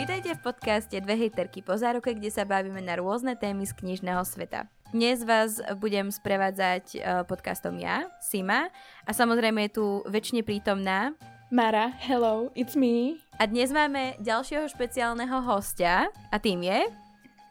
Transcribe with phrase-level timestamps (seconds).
[0.00, 4.24] Vítajte v podcaste Dve hejterky po záruke, kde sa bavíme na rôzne témy z knižného
[4.24, 4.64] sveta.
[4.96, 8.72] Dnes vás budem sprevádzať uh, podcastom ja, Sima,
[9.04, 11.12] a samozrejme je tu väčšine prítomná
[11.52, 13.20] Mara, hello, it's me.
[13.36, 16.80] A dnes máme ďalšieho špeciálneho hostia a tým je...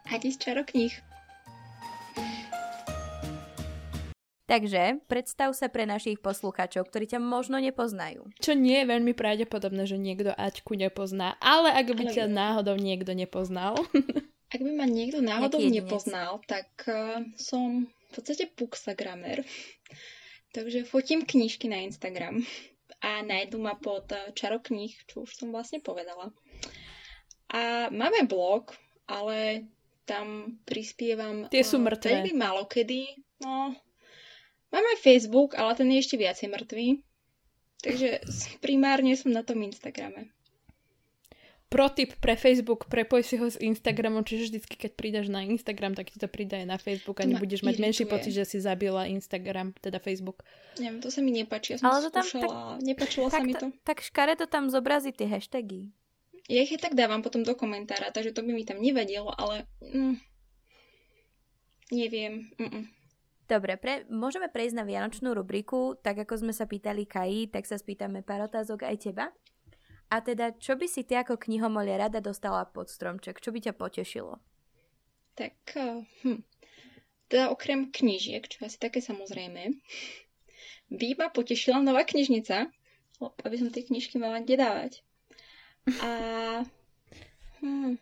[0.09, 1.08] Hadi z čarokníh.
[4.49, 8.33] Takže predstav sa pre našich poslucháčov, ktorí ťa možno nepoznajú.
[8.41, 13.13] Čo nie je veľmi pravdepodobné, že niekto Aťku nepozná, ale ak by ťa náhodou niekto
[13.13, 13.77] nepoznal.
[14.49, 19.45] Ak by ma niekto náhodou nepoznal, tak uh, som v podstate Puxagramer.
[20.57, 22.41] Takže fotím knižky na Instagram
[22.97, 26.33] a nájdu ma pod uh, čarokníh, čo už som vlastne povedala.
[27.53, 28.73] A máme blog,
[29.05, 29.69] ale
[30.09, 32.25] tam prispievam Tie sú mŕtve.
[32.25, 32.33] veľmi
[32.65, 33.21] kedy.
[33.45, 33.77] No,
[34.69, 36.87] Mám aj Facebook, ale ten je ešte viacej mŕtvý.
[37.79, 38.09] Takže
[38.59, 40.29] primárne som na tom Instagrame.
[41.69, 46.09] Protip pre Facebook, prepoj si ho s Instagramom, čiže vždycky, keď prídeš na Instagram, tak
[46.09, 49.77] ti to príde aj na Facebook a nebudeš mať menší pocit, že si zabila Instagram,
[49.77, 50.41] teda Facebook.
[50.81, 53.45] Neviem, to sa mi nepáči, ja som Ale to tam skúšala, tak, nepačilo tak, sa
[53.45, 53.69] mi to.
[53.85, 55.93] Tak škare to tam zobrazí tie hashtagy.
[56.49, 60.17] Ja ich tak dávam potom do komentára, takže to by mi tam nevadilo, ale mm,
[61.93, 62.49] neviem.
[62.57, 62.89] Mm-mm.
[63.49, 67.81] Dobre, pre, môžeme prejsť na vianočnú rubriku, tak ako sme sa pýtali Kaji, tak sa
[67.81, 69.33] spýtame pár otázok aj teba.
[70.13, 73.41] A teda, čo by si ty ako knihomolia rada dostala pod stromček?
[73.41, 74.37] Čo by ťa potešilo?
[75.33, 76.45] Tak, eh, hm.
[77.25, 79.73] teda okrem knížiek, čo asi také samozrejme,
[80.93, 82.69] by ma potešila nová knižnica,
[83.17, 84.93] aby som tie knižky mala kde dávať.
[86.05, 86.09] A,
[87.65, 87.97] hm,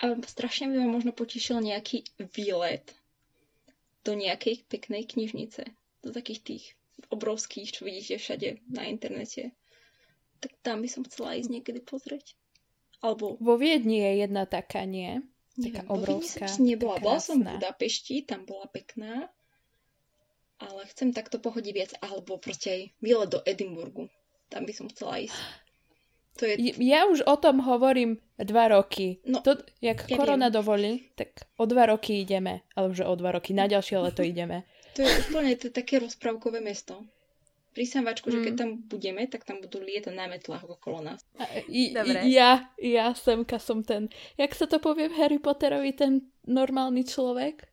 [0.00, 2.96] a strašne by ma možno potešil nejaký výlet
[4.06, 5.66] do nejakej peknej knižnice.
[6.06, 6.64] Do takých tých
[7.10, 9.50] obrovských, čo vidíte všade na internete.
[10.38, 12.38] Tak tam by som chcela ísť niekedy pozrieť.
[13.02, 13.34] Alebo...
[13.42, 15.20] Vo Viedni je jedna taká, nie?
[15.58, 16.46] Taká Neviem, obrovská.
[16.46, 17.02] Vo nebola.
[17.02, 19.28] Bola som v Budapešti, tam bola pekná.
[20.56, 21.92] Ale chcem takto pohodiť viac.
[22.00, 24.08] Alebo proste aj výlet do Edinburgu.
[24.48, 25.36] Tam by som chcela ísť.
[26.36, 26.54] To je...
[26.84, 29.24] Ja už o tom hovorím dva roky.
[29.24, 30.56] No, to, jak ja korona viem.
[30.56, 32.60] dovolí, tak o dva roky ideme.
[32.76, 34.64] Alebo že o dva roky, na ďalšie leto ideme.
[34.96, 37.04] To je úplne to je také rozprávkové mesto.
[37.76, 38.16] Prísam mm.
[38.16, 38.60] že keď mm.
[38.64, 41.20] tam budeme, tak tam budú lietať na metlách okolo nás.
[41.36, 42.24] A, i, Dobre.
[42.24, 44.08] I, ja, ja semka som ten,
[44.40, 47.68] jak sa to povie v Harry Potterovi, ten normálny človek?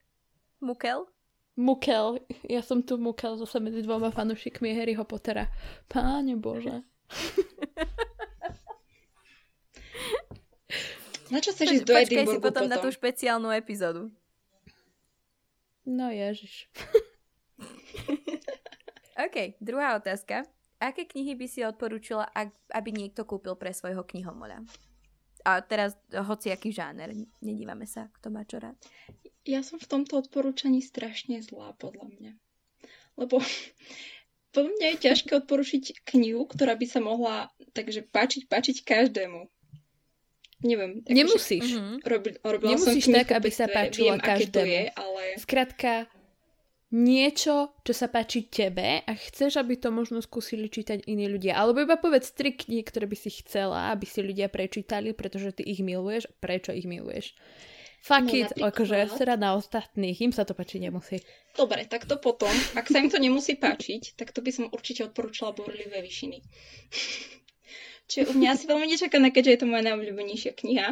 [0.60, 1.08] Mukel?
[1.56, 2.20] Mukel.
[2.52, 5.48] Ja som tu Mukel zase medzi dvoma fanúšikmi Harryho Pottera.
[5.88, 6.84] Páne Bože.
[11.34, 14.14] Na čo chceš ísť do Edinburgu si potom, potom na tú špeciálnu epizódu.
[15.82, 16.70] No ježiš.
[19.26, 20.46] OK, druhá otázka.
[20.78, 22.30] Aké knihy by si odporúčila,
[22.70, 24.62] aby niekto kúpil pre svojho knihomoľa?
[25.42, 27.18] A teraz hociaký žáner.
[27.42, 28.78] Nedívame sa, kto má čo rád.
[29.44, 32.32] Ja som v tomto odporúčaní strašne zlá, podľa mňa.
[33.18, 33.42] Lebo
[34.54, 35.84] podľa mňa je ťažké odporučiť
[36.14, 39.50] knihu, ktorá by sa mohla takže páčiť, páčiť každému
[40.64, 41.04] neviem.
[41.06, 41.78] Nemusíš.
[41.78, 42.00] Uh-huh.
[42.08, 44.72] Robil, robila Nemusíš som tak, aby sa páčilo viem, každému.
[44.72, 45.22] Je, ale...
[45.38, 45.92] Skrátka,
[46.94, 51.58] niečo, čo sa páči tebe a chceš, aby to možno skúsili čítať iní ľudia.
[51.58, 55.66] Alebo iba povedz tri knihy, ktoré by si chcela, aby si ľudia prečítali, pretože ty
[55.66, 56.30] ich miluješ.
[56.38, 57.34] Prečo ich miluješ?
[58.04, 61.24] Fuck no, it, akože ja sa na ostatných, im sa to páčiť nemusí.
[61.56, 65.08] Dobre, tak to potom, ak sa im to nemusí páčiť, tak to by som určite
[65.08, 66.44] odporúčala Borlivé vyšiny.
[68.04, 70.88] Čo u mňa asi veľmi nečakané, keďže je to moja najobľúbenejšia kniha.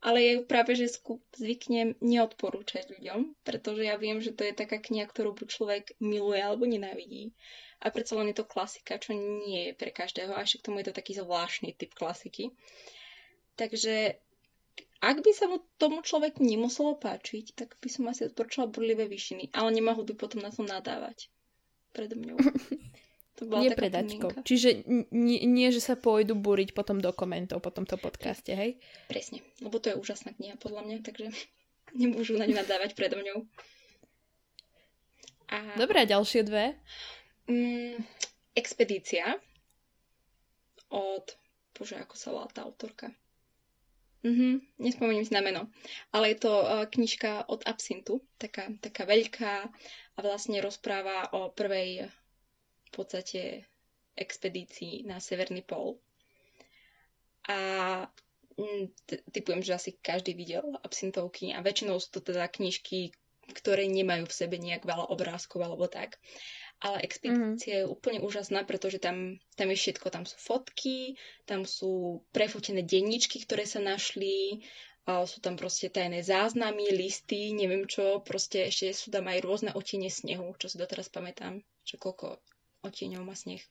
[0.00, 0.88] Ale ju práve, že
[1.36, 6.40] zvyknem neodporúčať ľuďom, pretože ja viem, že to je taká kniha, ktorú buď človek miluje
[6.40, 7.36] alebo nenávidí.
[7.84, 10.88] A predsa len je to klasika, čo nie je pre každého, a k tomu je
[10.88, 12.56] to taký zvláštny typ klasiky.
[13.60, 14.16] Takže
[15.04, 19.52] ak by sa mu tomu človeku nemuselo páčiť, tak by som asi odporúčala burlivé vyšiny,
[19.52, 21.28] ale nemohol by potom na to nadávať
[21.92, 22.40] predo mňou.
[23.34, 24.46] To bola nie predačkou.
[24.46, 28.78] Čiže nie, nie, že sa pôjdu búriť potom do komentov po tomto podcaste, hej?
[29.10, 31.34] Presne, lebo to je úžasná kniha podľa mňa, takže
[31.98, 33.42] nemôžu na ňu nadávať predo mňou.
[35.50, 35.74] A...
[35.74, 36.78] Dobre, a ďalšie dve?
[37.50, 37.98] Mm,
[38.54, 39.34] expedícia
[40.94, 41.26] od...
[41.74, 43.10] Bože, ako sa volá tá autorka?
[44.24, 45.68] Mhm, nespomeniem si na meno.
[46.14, 49.54] Ale je to uh, knižka od Absintu, taká, taká veľká
[50.14, 52.08] a vlastne rozpráva o prvej
[52.94, 53.66] podstate
[54.14, 55.98] expedícií na Severný pol.
[57.50, 57.58] A
[58.56, 58.94] mm,
[59.34, 63.12] typujem, že asi každý videl absintovky a väčšinou sú to teda knižky,
[63.52, 66.16] ktoré nemajú v sebe nejak veľa obrázkov alebo tak.
[66.84, 67.86] ale expedícia mm-hmm.
[67.86, 70.12] je úplne úžasná, pretože tam, tam je všetko.
[70.12, 71.16] Tam sú fotky,
[71.48, 74.64] tam sú prefotené denníčky, ktoré sa našli,
[75.04, 79.70] a sú tam proste tajné záznamy, listy, neviem čo, proste ešte sú tam aj rôzne
[79.76, 82.40] otiene snehu, čo si doteraz pamätám, že koľko
[82.84, 83.64] otieňov má sneh.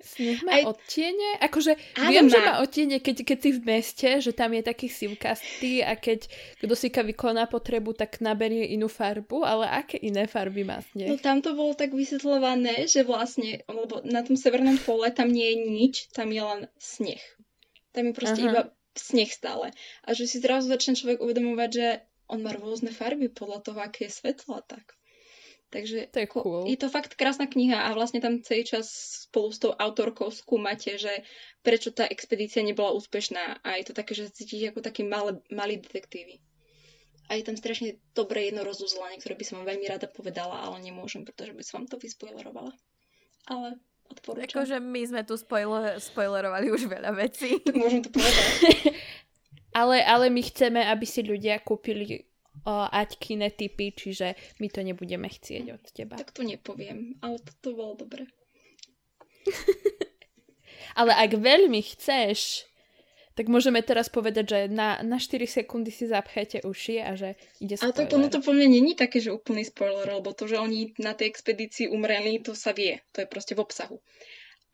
[0.00, 0.64] Sneh má Aj...
[0.68, 1.36] odtiene?
[1.40, 2.32] Akože Áno, viem, má.
[2.32, 6.28] že má odtiene, keď, keď si v meste, že tam je taký sivkastý a keď
[6.64, 11.12] kto si vykoná potrebu, tak naberie inú farbu, ale aké iné farby má sneh?
[11.12, 15.44] No tam to bolo tak vysvetľované, že vlastne, lebo na tom severnom pole tam nie
[15.52, 17.20] je nič, tam je len sneh.
[17.92, 18.48] Tam je proste Aha.
[18.48, 18.62] iba
[18.96, 19.76] sneh stále.
[20.06, 21.86] A že si zrazu začne človek uvedomovať, že
[22.32, 24.96] on má rôzne farby podľa toho, aké je svetlo a tak.
[25.70, 26.70] Takže to je, cool.
[26.70, 28.86] je to fakt krásna kniha a vlastne tam celý čas
[29.26, 31.26] spolu s tou autorkou skúmate, že
[31.66, 35.82] prečo tá expedícia nebola úspešná a je to také, že cítiš ako takí malé, malí
[35.82, 36.38] detektívy.
[37.26, 40.78] A je tam strašne dobré jedno rozuzlanie, ktoré by som vám veľmi rada povedala, ale
[40.84, 42.70] nemôžem, pretože by som vám to vyspoilerovala.
[43.48, 43.80] Ale
[44.12, 44.60] odporúčam.
[44.60, 47.64] Akože my sme tu spoiler, spoilerovali už veľa vecí.
[47.64, 48.46] Tak môžem to povedať.
[49.72, 52.28] ale, ale my chceme, aby si ľudia kúpili
[52.64, 56.14] Aťkine typy, čiže my to nebudeme chcieť od teba.
[56.16, 58.30] Tak to nepoviem, ale to bolo dobre.
[61.00, 62.64] ale ak veľmi chceš,
[63.34, 67.74] tak môžeme teraz povedať, že na, na 4 sekundy si zapchajte uši a že ide
[67.74, 67.90] spoiler.
[67.90, 70.94] Ale tak ono to po mne není také, že úplný spoiler, lebo to, že oni
[71.02, 73.02] na tej expedícii umreli, to sa vie.
[73.10, 73.98] To je proste v obsahu.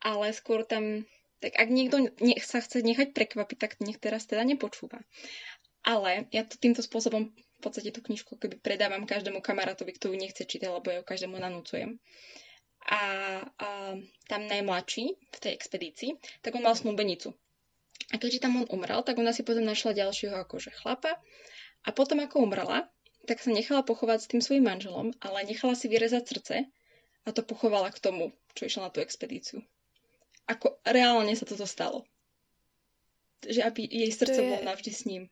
[0.05, 1.09] Ale skôr tam...
[1.41, 5.01] Tak ak niekto nech sa chce nechať prekvapiť, tak nech teraz teda nepočúva.
[5.81, 10.17] Ale ja to týmto spôsobom v podstate tú knižku keby predávam každému kamarátovi, kto ju
[10.17, 12.01] nechce čítať, lebo ja ju každému nanúcujem.
[12.89, 13.01] A,
[13.45, 13.67] a
[14.25, 17.37] tam najmladší v tej expedícii, tak on mal snúbenicu.
[18.09, 21.21] A keďže tam on umrel, tak ona si potom našla ďalšieho akože chlapa.
[21.85, 22.89] A potom ako umrela,
[23.29, 26.55] tak sa nechala pochovať s tým svojim manželom, ale nechala si vyrezať srdce
[27.21, 29.61] a to pochovala k tomu, čo išla na tú expedíciu.
[30.49, 32.09] Ako reálne sa toto stalo.
[33.45, 34.47] Že aby jej srdce je...
[34.49, 35.29] bolo navždy s ním.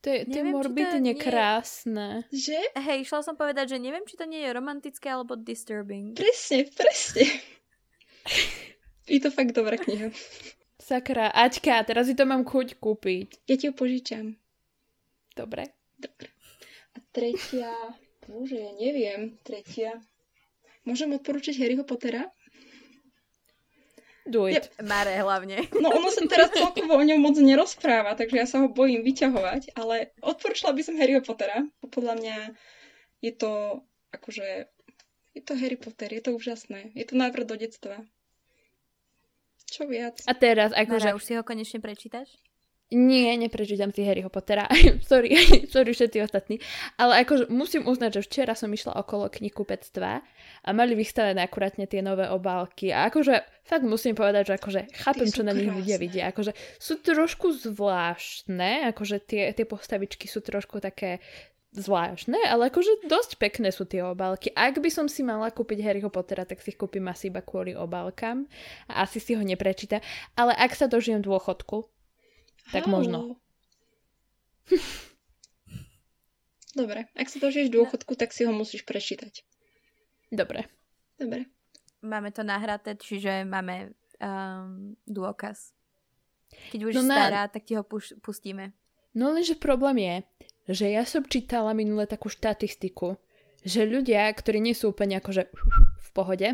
[0.00, 2.24] To je, to je morbidne to krásne.
[2.32, 2.56] Že?
[2.72, 6.16] Hej, išla som povedať, že neviem, či to nie je romantické alebo disturbing.
[6.16, 7.28] Presne, presne.
[9.04, 10.08] je to fakt dobrá kniha.
[10.80, 13.44] Sakra, Aťka, teraz si to mám chuť kúpiť.
[13.44, 14.40] Ja ti ju požičam.
[15.36, 15.76] Dobre.
[16.00, 16.32] Dobre.
[16.96, 17.70] A tretia,
[18.24, 20.00] bože, ja neviem, tretia.
[20.88, 22.32] Môžem odporúčiť Harryho Pottera?
[24.30, 24.70] Do it.
[24.70, 24.86] Yep.
[24.86, 25.66] Mare hlavne.
[25.74, 29.74] No ono sa teraz celkovo o ňom moc nerozpráva, takže ja sa ho bojím vyťahovať,
[29.74, 31.66] ale odporúčala by som Harryho Pottera.
[31.90, 32.36] Podľa mňa
[33.26, 33.82] je to
[34.14, 34.70] akože
[35.34, 36.90] je to Harry Potter, je to úžasné.
[36.98, 38.02] Je to návrat do detstva.
[39.70, 40.18] Čo viac?
[40.26, 41.14] A teraz, akože...
[41.14, 42.26] Mara, už si ho konečne prečítaš?
[42.90, 44.66] Nie, neprečítam si Harryho Pottera.
[45.10, 45.30] sorry,
[45.74, 46.58] sorry všetci ostatní.
[46.98, 50.12] Ale akože musím uznať, že včera som išla okolo knihkupectva
[50.66, 52.90] a mali vystavené akurátne tie nové obálky.
[52.90, 56.34] A akože fakt musím povedať, že akože chápem, čo na nich ľudia vidia.
[56.34, 56.50] Akože
[56.82, 61.22] sú trošku zvláštne, akože tie, tie postavičky sú trošku také
[61.70, 64.50] zvláštne, ale akože dosť pekné sú tie obálky.
[64.50, 68.50] Ak by som si mala kúpiť Harryho Pottera, tak si kúpim asi iba kvôli obálkam
[68.90, 70.02] a asi si ho neprečíta.
[70.34, 71.86] Ale ak sa dožijem dôchodku,
[72.68, 73.40] tak možno.
[76.78, 79.42] Dobre, ak sa dožiješ dôchodku, tak si ho musíš prečítať.
[80.30, 80.70] Dobre.
[81.18, 81.50] Dobre.
[82.00, 83.92] Máme to nahraté, čiže máme
[84.22, 85.74] um, dôkaz.
[86.70, 87.16] Keď budeš no na...
[87.18, 88.72] stará, tak ti ho puš- pustíme.
[89.12, 90.16] No lenže problém je,
[90.70, 93.18] že ja som čítala minule takú štatistiku,
[93.66, 95.50] že ľudia, ktorí nie sú úplne akože
[96.00, 96.48] v pohode,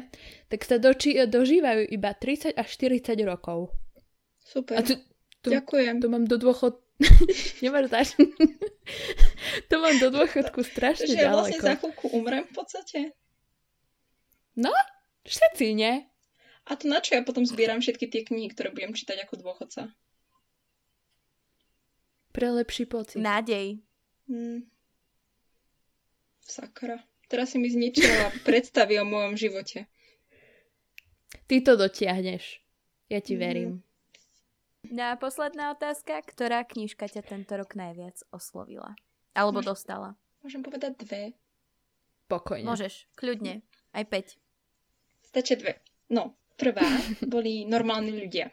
[0.48, 3.76] tak sa doči- dožívajú iba 30 až 40 rokov.
[4.40, 4.80] Super.
[4.80, 4.96] A tu,
[5.46, 6.02] to, Ďakujem.
[6.02, 6.82] To mám do dôchod...
[7.62, 8.08] Nemáš dáš?
[9.70, 11.30] to mám do dôchodku strašne Že ďaleko.
[11.30, 12.98] Že vlastne za chvíľku umrem v podstate?
[14.58, 14.74] No,
[15.22, 16.02] všetci, nie?
[16.66, 19.94] A to na čo ja potom zbieram všetky tie knihy, ktoré budem čítať ako dôchodca?
[22.34, 23.22] Pre lepší pocit.
[23.22, 23.78] Nádej.
[24.26, 24.66] Hmm.
[26.42, 27.06] Sakra.
[27.30, 29.86] Teraz si mi zničila predstavy o mojom živote.
[31.46, 32.62] Ty to dotiahneš.
[33.06, 33.40] Ja ti mm.
[33.40, 33.85] verím.
[34.92, 36.22] No a posledná otázka.
[36.22, 38.94] Ktorá knižka ťa tento rok najviac oslovila?
[39.36, 40.16] Alebo Môž, dostala?
[40.40, 41.36] Môžem povedať dve.
[42.26, 42.66] Pokojne.
[42.66, 43.62] Môžeš, kľudne.
[43.94, 44.40] Aj päť.
[45.22, 45.78] Stačia dve.
[46.10, 46.86] No, prvá
[47.32, 48.50] boli normálni ľudia.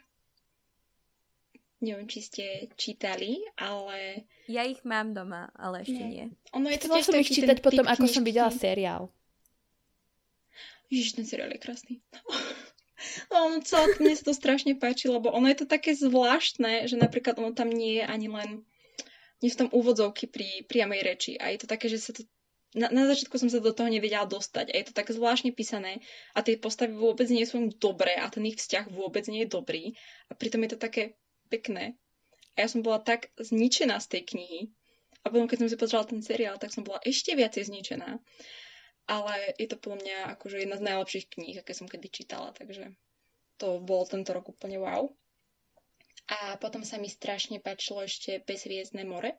[1.83, 2.45] Neviem, či ste
[2.79, 4.23] čítali, ale...
[4.47, 6.07] Ja ich mám doma, ale ešte nie.
[6.07, 6.25] nie.
[6.55, 9.11] Ono je to tiež som ich čítať potom, ako som videla seriál.
[10.87, 11.93] Ježiš, ten seriál je krásny.
[13.31, 17.39] Ono celé, mne sa to strašne páči, lebo ono je to také zvláštne, že napríklad
[17.39, 18.49] ono tam nie je ani len
[19.43, 22.23] nie sú tam úvodzovky pri priamej reči a je to také, že sa to
[22.73, 26.01] na, na začiatku som sa do toho nevedela dostať a je to tak zvláštne písané
[26.33, 29.83] a tie postavy vôbec nie sú dobré a ten ich vzťah vôbec nie je dobrý
[30.29, 31.13] a pritom je to také
[31.53, 31.93] pekné.
[32.57, 34.61] A ja som bola tak zničená z tej knihy
[35.21, 38.17] a potom keď som si pozrela ten seriál, tak som bola ešte viacej zničená.
[39.03, 42.95] Ale je to podľa mňa akože jedna z najlepších kníh, aké som kedy čítala, takže
[43.59, 45.11] to bolo tento rok úplne wow.
[46.31, 49.35] A potom sa mi strašne páčilo ešte Bezviezdne more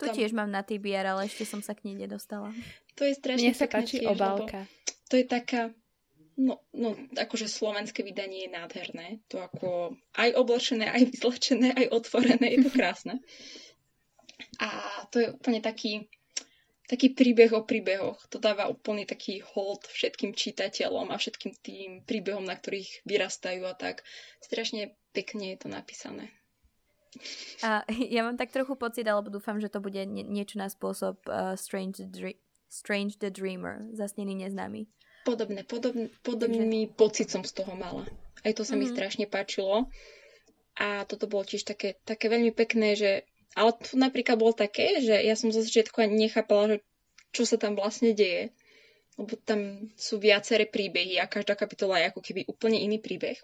[0.00, 0.16] to tam...
[0.16, 2.56] tiež mám na TBR, ale ešte som sa k nej nedostala.
[2.96, 4.64] To je strašne Mne sa páči tiež, obálka.
[5.12, 5.76] To je taká,
[6.40, 9.20] no, no, akože slovenské vydanie je nádherné.
[9.28, 13.20] To ako aj oblečené, aj vyzlečené, aj otvorené, je to krásne.
[14.56, 14.68] A
[15.12, 16.08] to je úplne taký,
[16.90, 18.18] taký príbeh o príbehoch.
[18.34, 23.78] To dáva úplne taký hold všetkým čitateľom a všetkým tým príbehom, na ktorých vyrastajú a
[23.78, 24.02] tak.
[24.42, 26.34] Strašne pekne je to napísané.
[27.62, 31.22] A ja mám tak trochu pocit, alebo dúfam, že to bude nie, niečo na spôsob
[31.30, 32.34] uh, Strange, the
[32.66, 34.90] Strange the Dreamer, zasnený neznámy.
[35.26, 36.96] Podobné, podobný, podobný Takže...
[36.98, 38.06] pocit som z toho mala.
[38.42, 38.78] Aj to sa mm-hmm.
[38.78, 38.94] mi mhm.
[38.98, 39.86] strašne páčilo.
[40.80, 43.29] A toto bolo tiež také, také veľmi pekné, že...
[43.58, 46.76] Ale to napríklad bolo také, že ja som zo začiatku ani nechápala, že
[47.34, 48.54] čo sa tam vlastne deje.
[49.18, 53.36] Lebo tam sú viaceré príbehy a každá kapitola je ako keby úplne iný príbeh.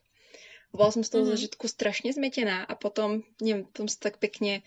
[0.70, 1.36] Bola som z toho mm-hmm.
[1.36, 4.62] zažitku strašne zmetená a potom, neviem, potom sa tak pekne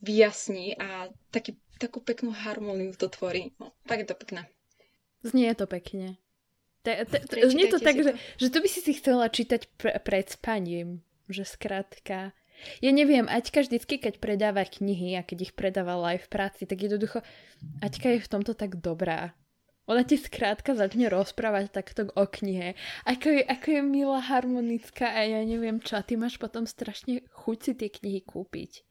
[0.00, 3.52] vyjasní a taký, takú peknú harmóniu to tvorí.
[3.60, 4.48] No, tak je to pekné.
[5.20, 6.16] Znie to pekne.
[6.80, 9.92] Te, te, te, znie to tak, že, že to by si si chcela čítať pre,
[10.00, 11.04] pred spaním.
[11.28, 12.32] Že skrátka...
[12.84, 16.80] Ja neviem, Aťka vždycky, keď predáva knihy a keď ich predávala aj v práci, tak
[16.80, 17.24] jednoducho
[17.80, 19.32] Aťka je v tomto tak dobrá.
[19.90, 22.78] Ona ti skrátka začne rozprávať takto o knihe.
[23.10, 25.98] Ako je, ako je milá, harmonická a ja neviem čo.
[25.98, 28.86] A ty máš potom strašne chuť si tie knihy kúpiť.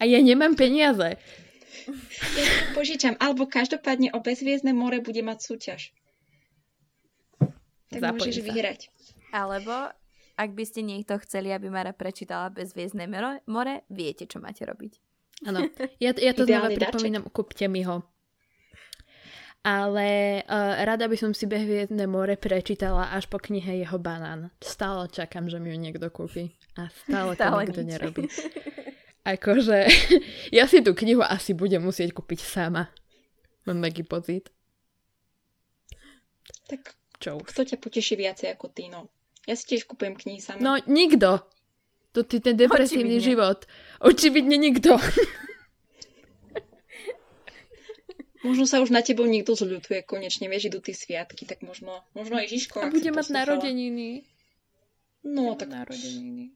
[0.00, 1.20] A ja nemám peniaze.
[2.32, 3.20] Ja požičam.
[3.20, 5.92] Alebo každopádne o bezviezdne more bude mať súťaž.
[7.92, 8.46] Tak Zapojím môžeš sa.
[8.48, 8.80] vyhrať.
[9.36, 9.74] Alebo
[10.36, 13.08] ak by ste niekto chceli, aby Mara prečítala bezviezdne
[13.48, 14.92] more, viete, čo máte robiť.
[15.48, 15.68] Áno,
[16.04, 18.04] ja, ja to znova pripomínam, kúpte mi ho
[19.66, 24.54] ale uh, rada by som si Behviezdne more prečítala až po knihe Jeho banán.
[24.62, 26.54] Stále čakám, že mi ju niekto kúpi.
[26.78, 27.90] A stále, stále to nikto nič.
[27.90, 28.22] nerobí.
[29.34, 29.90] Akože,
[30.54, 32.94] ja si tú knihu asi budem musieť kúpiť sama.
[33.66, 34.54] Mám taký pocit.
[36.70, 37.50] Tak čo už.
[37.50, 39.10] Kto ťa poteší viacej ako ty, no?
[39.46, 40.58] Ja si tiež kúpujem knihy sama.
[40.58, 41.46] No, nikto.
[42.12, 43.28] To je ten depresívny Očividne.
[43.28, 43.58] život.
[44.02, 44.98] Očividne nikto.
[48.46, 52.38] Možno sa už na tebou niekto zľutuje, konečne vieš, idú tie sviatky, tak možno, možno
[52.38, 52.78] Ježiško.
[52.78, 54.22] A bude mať narodeniny.
[55.26, 55.66] No, tak...
[55.66, 56.54] Narodeniny.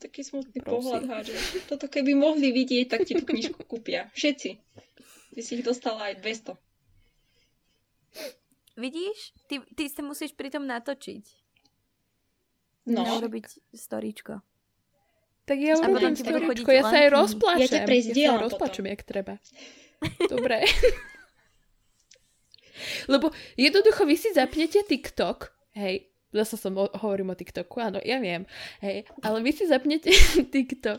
[0.00, 0.68] Taký smutný Prosím.
[0.68, 1.36] pohľad hádže.
[1.68, 4.08] Toto keby mohli vidieť, tak ti tú knižku kúpia.
[4.16, 4.60] Všetci.
[5.36, 6.56] Ty si ich dostala aj 200.
[8.74, 9.34] Vidíš?
[9.46, 11.24] Ty, ty sa musíš pritom natočiť.
[12.90, 13.06] No.
[13.06, 14.42] Urobiť storíčko.
[15.44, 17.84] Tak ja urobím storičko, ja sa aj rozplačem.
[17.84, 19.36] Ja ťa ja sa rozplačem, jak treba.
[20.28, 20.64] Dobre.
[23.12, 28.18] Lebo jednoducho vy si zapnete TikTok, hej, zase som o, hovorím o TikToku, áno, ja
[28.18, 28.48] viem,
[28.82, 30.10] hej, ale vy si zapnete
[30.52, 30.98] TikTok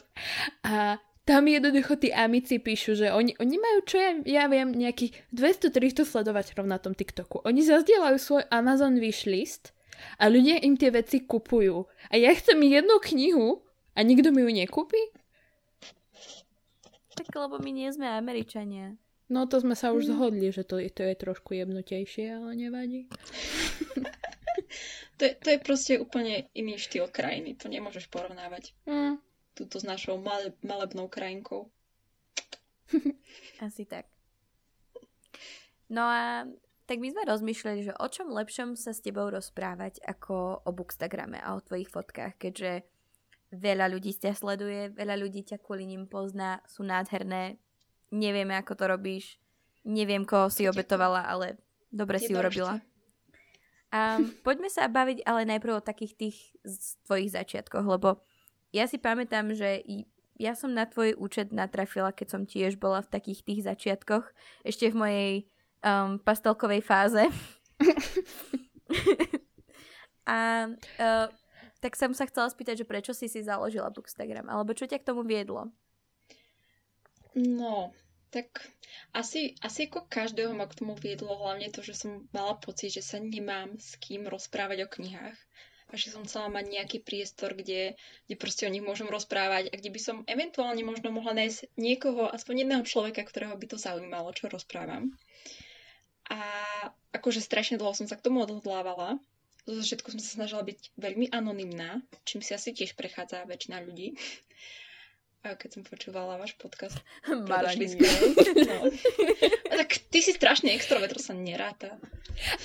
[0.64, 5.34] a tam jednoducho tí amici píšu, že oni, oni majú, čo ja, ja viem, nejakých
[5.34, 7.42] 200-300 sledovateľov na tom TikToku.
[7.50, 9.74] Oni zazdielajú svoj Amazon wishlist
[10.22, 11.90] a ľudia im tie veci kupujú.
[12.10, 13.66] A ja chcem jednu knihu,
[13.98, 15.02] a nikto mi ju nekúpi?
[17.16, 18.94] Tak lebo my nie sme Američania.
[19.26, 20.10] No to sme sa už mm.
[20.14, 23.10] zhodli, že to, to je trošku jemnutejšie, ale nevadí.
[25.18, 27.58] to, je, to je proste úplne iný štýl krajiny.
[27.58, 28.78] To nemôžeš porovnávať.
[28.86, 29.18] Mm.
[29.56, 31.72] Tuto s našou male, malebnou krajinkou.
[33.66, 34.06] Asi tak.
[35.88, 36.44] No a
[36.86, 41.40] tak my sme rozmýšľali, že o čom lepšom sa s tebou rozprávať ako o Bookstagrame
[41.40, 42.86] a o tvojich fotkách, keďže
[43.56, 47.56] Veľa ľudí ťa sleduje, veľa ľudí ťa kvôli ním pozná, sú nádherné.
[48.12, 49.40] Nevieme, ako to robíš.
[49.86, 51.62] Neviem, koho si obetovala, ale
[51.94, 52.84] dobre si urobila.
[53.94, 56.38] A poďme sa baviť ale najprv o takých tých
[57.08, 58.20] tvojich začiatkoch, lebo
[58.76, 59.80] ja si pamätám, že
[60.36, 64.28] ja som na tvoj účet natrafila, keď som tiež bola v takých tých začiatkoch,
[64.68, 65.32] ešte v mojej
[65.80, 67.24] um, pastelkovej fáze.
[70.28, 71.28] a uh,
[71.80, 75.08] tak som sa chcela spýtať, že prečo si si založila Bookstagram, alebo čo ťa k
[75.08, 75.72] tomu viedlo?
[77.36, 77.96] No,
[78.32, 78.76] tak
[79.16, 83.04] asi, asi ako každého ma k tomu viedlo hlavne to, že som mala pocit, že
[83.04, 85.40] sa nemám s kým rozprávať o knihách
[85.96, 87.96] že som chcela mať nejaký priestor, kde,
[88.28, 92.30] kde proste o nich môžem rozprávať a kde by som eventuálne možno mohla nájsť niekoho,
[92.30, 95.16] aspoň jedného človeka, ktorého by to zaujímalo, čo rozprávam.
[96.30, 96.40] A
[97.16, 99.22] akože strašne dlho som sa k tomu odhodlávala.
[99.66, 104.14] Zo začiatku som sa snažila byť veľmi anonymná, čím si asi tiež prechádza väčšina ľudí.
[105.54, 106.98] Keď som počúvala váš podcast.
[108.70, 108.78] no.
[109.70, 112.02] A tak ty si strašný extrovert, to sa neráta.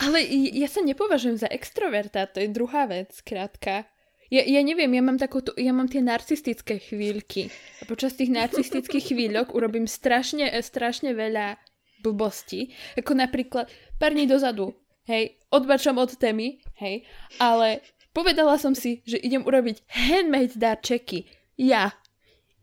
[0.01, 3.85] Ale ja sa nepovažujem za extroverta, to je druhá vec, krátka.
[4.31, 7.51] Ja, ja neviem, ja mám, takúto, ja mám tie narcistické chvíľky.
[7.83, 11.59] A počas tých narcistických chvíľok urobím strašne, strašne veľa
[12.01, 12.71] blbostí.
[12.95, 13.67] Ako napríklad
[13.99, 14.73] pár dní dozadu,
[15.11, 17.03] hej, odbačam od témy, hej,
[17.43, 17.83] ale
[18.15, 21.27] povedala som si, že idem urobiť handmade darčeky.
[21.59, 21.91] Ja,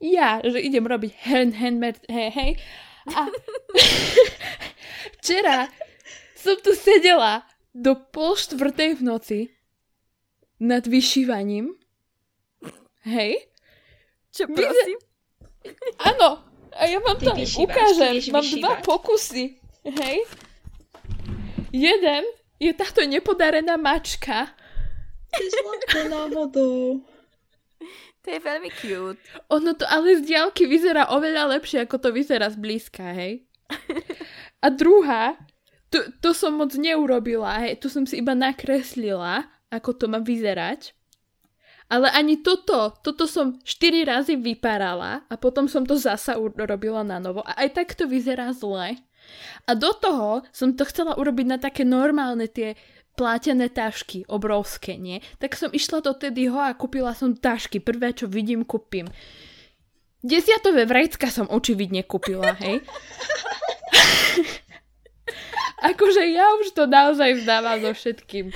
[0.02, 2.52] ja, že idem robiť hand, handmade, hej, hej.
[3.14, 3.32] A
[5.18, 5.72] včera
[6.38, 9.40] som tu sedela do pol štvrtej v noci
[10.62, 11.78] nad vyšívaním.
[13.06, 13.48] Hej.
[14.34, 14.98] Čo prosím?
[16.02, 16.44] Áno.
[16.78, 18.22] A ja vám to ukážem.
[18.30, 18.62] Mám vyšívať.
[18.62, 19.58] dva pokusy.
[19.88, 20.18] Hej.
[21.74, 22.24] Jeden
[22.62, 24.54] je táto nepodarená mačka.
[25.90, 27.02] To je náhodou.
[28.28, 29.24] To je veľmi cute.
[29.56, 33.48] Ono to ale z diálky vyzerá oveľa lepšie, ako to vyzerá z blízka, hej?
[34.64, 35.40] A druhá,
[35.88, 40.92] to, to som moc neurobila, hej, to som si iba nakreslila, ako to má vyzerať.
[41.88, 47.24] Ale ani toto, toto som 4 razy vyparala a potom som to zasa urobila na
[47.24, 47.48] novo.
[47.48, 49.00] A aj tak to vyzerá zle.
[49.64, 52.76] A do toho som to chcela urobiť na také normálne tie
[53.18, 55.26] plátené tašky, obrovské, nie?
[55.42, 59.10] Tak som išla do Teddyho a kúpila som tašky, prvé čo vidím, kúpim.
[60.22, 62.86] Desiatové vrecka som očividne kúpila, hej?
[65.90, 68.54] akože ja už to naozaj vzdávam so všetkým.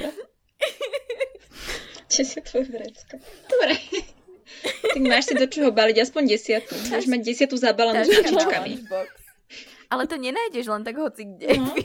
[2.13, 3.17] Desiatové vrecka.
[3.49, 3.81] Dobre.
[4.61, 6.77] Tak máš si do čoho baliť aspoň desiatu.
[6.91, 8.71] Môžeš mať desiatu zabalenú s ručičkami.
[9.91, 11.47] Ale to nenájdeš len tak hoci kde.
[11.59, 11.75] No.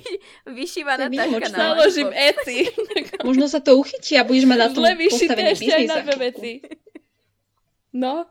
[0.46, 2.70] Vyšívaná taška na Naložím Etsy.
[3.26, 5.90] Možno sa to uchytí a budeš mať na tom postavený biznis.
[5.90, 6.62] na veci.
[7.90, 8.30] No.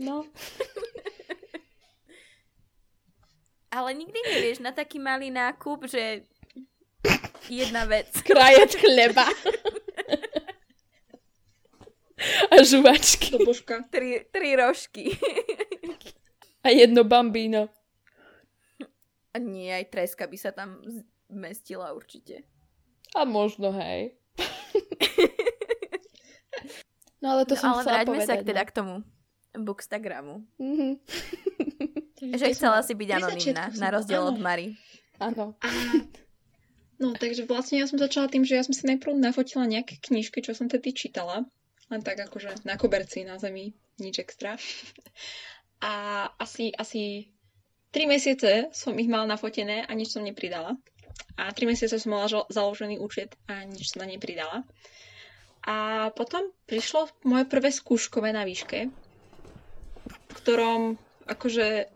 [0.00, 0.24] No.
[3.76, 6.28] Ale nikdy nevieš na taký malý nákup, že
[7.48, 8.12] jedna vec.
[8.20, 9.24] Krajec chleba.
[12.52, 13.32] A žuvačky.
[13.88, 15.16] Tri, tri rožky.
[16.62, 17.68] A jedno bambíno.
[19.32, 20.84] A nie, aj treska by sa tam
[21.32, 22.44] zmestila určite.
[23.16, 24.12] A možno, hej.
[27.24, 28.48] no ale to no, som ale vráťme povedať, sa no.
[28.48, 28.94] teda k tomu
[29.56, 30.44] Bookstagramu.
[32.22, 32.38] Mm-hmm.
[32.38, 34.78] že chcela si byť anonimná, na rozdiel od Mary.
[35.18, 35.58] Áno.
[37.02, 40.38] No, takže vlastne ja som začala tým, že ja som si najprv nafotila nejaké knižky,
[40.38, 41.50] čo som tedy čítala.
[41.90, 44.54] Len tak akože na koberci, na zemi, nič extra.
[45.82, 47.34] A asi, asi
[47.92, 50.80] Tri mesiace som ich mala nafotené a nič som nepridala.
[51.36, 54.64] A tri mesiace som mala založený účet a nič som na nepridala.
[55.62, 58.90] A potom prišlo moje prvé skúškové na výške,
[60.08, 61.86] v ktorom akože,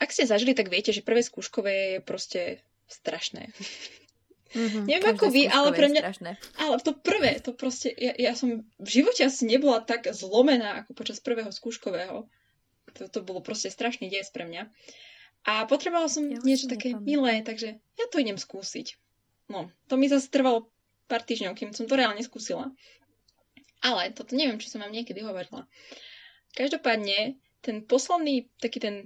[0.00, 2.40] ak ste zažili, tak viete, že prvé skúškové je proste
[2.88, 3.52] strašné.
[4.56, 6.00] Mm-hmm, Neviem ako vy, ale pre mňa...
[6.00, 6.30] Strašné.
[6.56, 7.92] Ale to prvé, to proste...
[7.92, 12.24] Ja, ja som v živote asi nebola tak zlomená ako počas prvého skúškového.
[12.96, 14.70] To, to bolo proste strašný des pre mňa.
[15.46, 17.06] A potrebovala som ja niečo také nepamätám.
[17.06, 18.96] milé, takže ja to idem skúsiť.
[19.48, 20.68] No, to mi zase trvalo
[21.08, 22.68] pár týždňov, kým som to reálne skúsila.
[23.80, 25.64] Ale toto neviem, či som vám niekedy hovorila.
[26.52, 28.96] Každopádne, ten posledný taký ten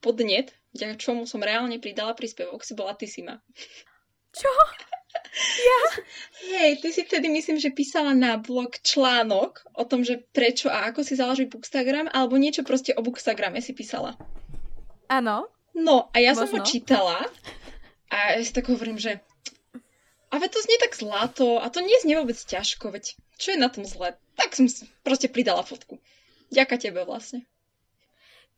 [0.00, 3.38] podnet, vďaka čomu som reálne pridala príspevok, si bola ty, Sima.
[3.38, 3.62] Čo?
[3.68, 3.95] Ja?
[6.66, 10.90] Hej, ty si vtedy myslím, že písala na blog článok o tom, že prečo a
[10.90, 14.18] ako si založiť Bookstagram, alebo niečo proste o Bookstagrame si písala.
[15.06, 15.46] Áno.
[15.78, 16.42] No a ja Možno.
[16.42, 17.22] som ho čítala
[18.10, 19.22] a ja si tak hovorím, že
[20.34, 23.70] ale to znie tak zlato a to nie znie vôbec ťažko, veď čo je na
[23.70, 24.18] tom zle?
[24.34, 26.02] Tak som si proste pridala fotku.
[26.50, 27.46] Ďaká tebe vlastne.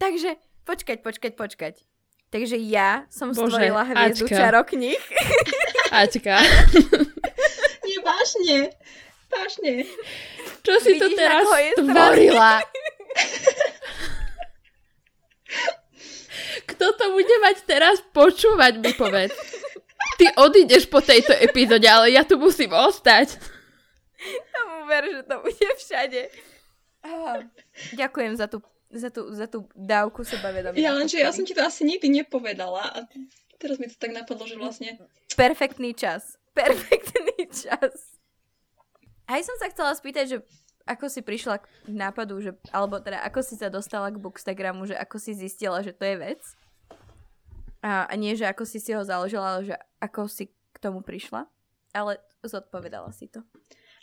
[0.01, 1.75] Takže, počkať, počkať, počkať.
[2.33, 4.33] Takže ja som Bože, stvorila hviezdu.
[5.93, 6.41] Aťka.
[8.49, 8.73] Vážne.
[9.29, 9.85] Vážne.
[10.65, 11.45] Čo si Vidíš, to teraz
[11.77, 12.65] stvorila?
[16.73, 19.37] Kto to bude mať teraz počúvať, mi povedz.
[20.17, 23.37] Ty odídeš po tejto epizóde, ale ja tu musím ostať.
[24.57, 26.33] Tomu ver, že to bude všade.
[27.95, 30.81] ďakujem za tú, za tú, za tú dávku sebavedomia.
[30.81, 33.05] Ja lenže ja som ti to asi nikdy nepovedala a
[33.61, 34.97] teraz mi to tak napadlo, že vlastne...
[35.37, 36.41] Perfektný čas.
[36.57, 38.18] Perfektný čas.
[39.29, 40.39] Aj som sa chcela spýtať, že
[40.89, 44.97] ako si prišla k nápadu, že, alebo teda ako si sa dostala k Bookstagramu, že
[44.97, 46.41] ako si zistila, že to je vec.
[47.85, 51.05] A, a nie, že ako si si ho založila, ale že ako si k tomu
[51.05, 51.45] prišla.
[51.93, 53.45] Ale zodpovedala si to.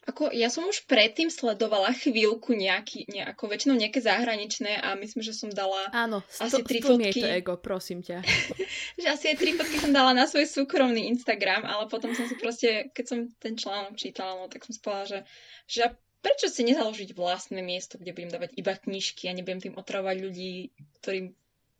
[0.05, 5.33] Ako, ja som už predtým sledovala chvíľku nejaký, nejako, väčšinou nejaké zahraničné a myslím, že
[5.33, 7.25] som dala Áno, asi tri fotky.
[7.25, 8.21] to ego, prosím ťa.
[9.01, 12.37] že asi aj tri fotky som dala na svoj súkromný Instagram, ale potom som si
[12.37, 15.19] proste, keď som ten článok čítala, no, tak som si povedala, že,
[15.65, 15.83] že
[16.21, 20.69] prečo si nezaložiť vlastné miesto, kde budem dávať iba knižky a nebudem tým otravovať ľudí,
[21.01, 21.33] ktorým,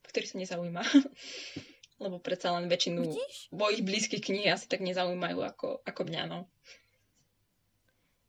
[0.10, 0.82] ktorí sa nezaujíma.
[2.04, 3.54] Lebo predsa len väčšinu Vidíš?
[3.54, 6.50] mojich blízkych kníh asi tak nezaujímajú ako, ako mňa, no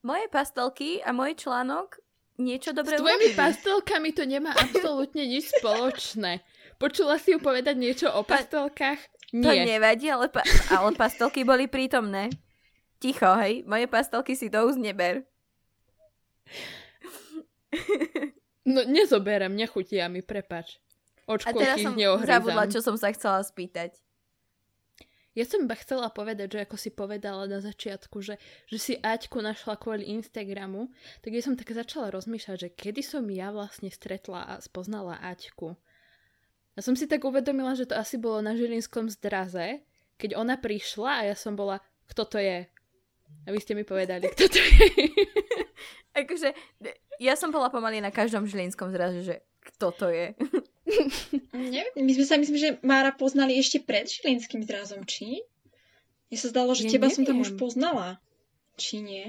[0.07, 1.99] moje pastelky a môj článok
[2.39, 6.47] niečo dobré S tvojimi pastelkami to nemá absolútne nič spoločné.
[6.79, 9.01] Počula si ju povedať niečo o pastelkách?
[9.35, 9.43] Nie.
[9.43, 12.31] To nevadí, ale, pa- ale pastelky boli prítomné.
[13.03, 13.67] Ticho, hej.
[13.67, 15.27] Moje pastelky si to už neber.
[18.67, 20.79] No nezoberám, nechutia mi, prepač.
[21.27, 23.99] Očko, a teraz som zabudla, čo som sa chcela spýtať.
[25.37, 28.41] Ja som iba chcela povedať, že ako si povedala na začiatku, že,
[28.73, 30.89] že si Aťku našla kvôli Instagramu,
[31.21, 35.77] tak ja som tak začala rozmýšľať, že kedy som ja vlastne stretla a spoznala Aťku.
[36.73, 39.85] A som si tak uvedomila, že to asi bolo na Žilinskom zdraze,
[40.17, 42.65] keď ona prišla a ja som bola, kto to je?
[43.45, 44.89] A vy ste mi povedali, kto to je.
[46.25, 46.49] akože,
[47.21, 50.33] ja som bola pomaly na každom Žilinskom zraze, že kto to je.
[51.53, 55.43] Neviem, my sme sa, myslím, že Mára poznali ešte pred Žilinským zrazom, či?
[56.31, 57.17] Mne sa zdalo, že ja teba neviem.
[57.17, 58.23] som tam už poznala.
[58.79, 59.27] Či nie?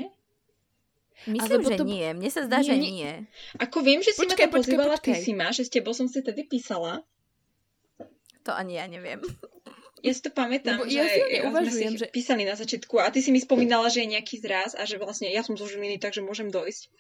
[1.26, 1.86] Myslím, že to...
[1.86, 2.08] nie.
[2.14, 3.12] Mne sa zdá, nie, že nie.
[3.58, 5.14] Ako viem, že si počkej, ma tam pozývala počkej.
[5.18, 7.02] ty si ma, že s tebou som si tedy písala.
[8.46, 9.20] To ani ja neviem.
[10.06, 12.14] Ja si to pamätám, Lebo že ja si uvažujem, sme si že...
[12.14, 15.26] písali na začiatku a ty si mi spomínala, že je nejaký zraz a že vlastne
[15.34, 16.94] ja som zo Žiliny, takže môžem dojsť.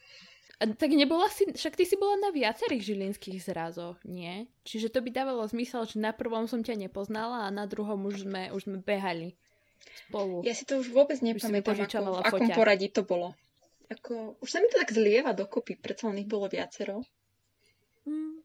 [0.58, 4.50] Tak nebola si, však ty si bola na viacerých žilinských zrazoch, nie?
[4.66, 8.26] Čiže to by dávalo zmysel, že na prvom som ťa nepoznala a na druhom už
[8.26, 9.38] sme, už sme behali
[10.10, 10.42] spolu.
[10.42, 13.38] Ja si to už vôbec nepamätám, ako, v akom poradí to bolo.
[13.94, 17.06] Ako, už sa mi to tak zlieva dokopy, predsa len ich bolo viacero.
[18.10, 18.42] Hmm.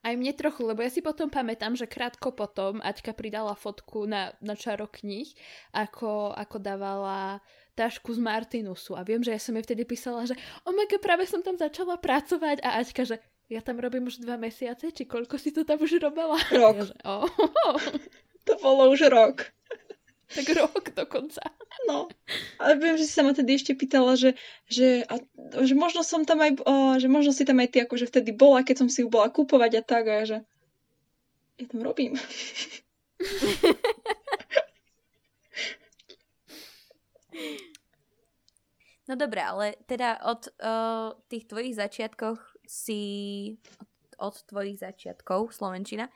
[0.00, 4.32] Aj mne trochu, lebo ja si potom pamätám, že krátko potom Aťka pridala fotku na,
[4.40, 5.28] na čaro knih,
[5.76, 7.44] ako, ako dávala
[7.80, 8.92] tašku z Martinusu.
[8.92, 10.36] A viem, že ja som jej vtedy písala, že
[10.68, 13.16] oh my God, práve som tam začala pracovať a Aťka, že
[13.48, 16.36] ja tam robím už dva mesiace, či koľko si to tam už robila?
[16.52, 16.76] Rok.
[16.76, 17.24] Ja, že, oh,
[17.64, 17.80] oh.
[18.44, 19.48] To bolo už rok.
[20.30, 21.42] Tak rok dokonca.
[21.90, 22.06] No,
[22.62, 24.38] ale viem, že si sa ma tedy ešte pýtala, že,
[24.70, 25.18] že, a,
[25.58, 28.62] že možno som tam aj, o, že možno si tam aj ty akože vtedy bola,
[28.62, 30.38] keď som si ju bola kúpovať a tak, a že
[31.58, 32.14] ja tam robím.
[39.10, 43.02] No dobré, ale teda od uh, tých tvojich začiatkoch si,
[43.82, 43.90] od,
[44.22, 46.06] od tvojich začiatkov, Slovenčina,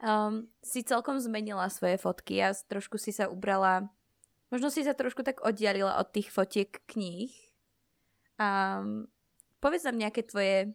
[0.00, 3.92] um, si celkom zmenila svoje fotky a trošku si sa ubrala,
[4.48, 7.36] možno si sa trošku tak oddialila od tých fotiek kníh.
[8.40, 9.12] Um,
[9.60, 10.72] povedz nám nejaké tvoje,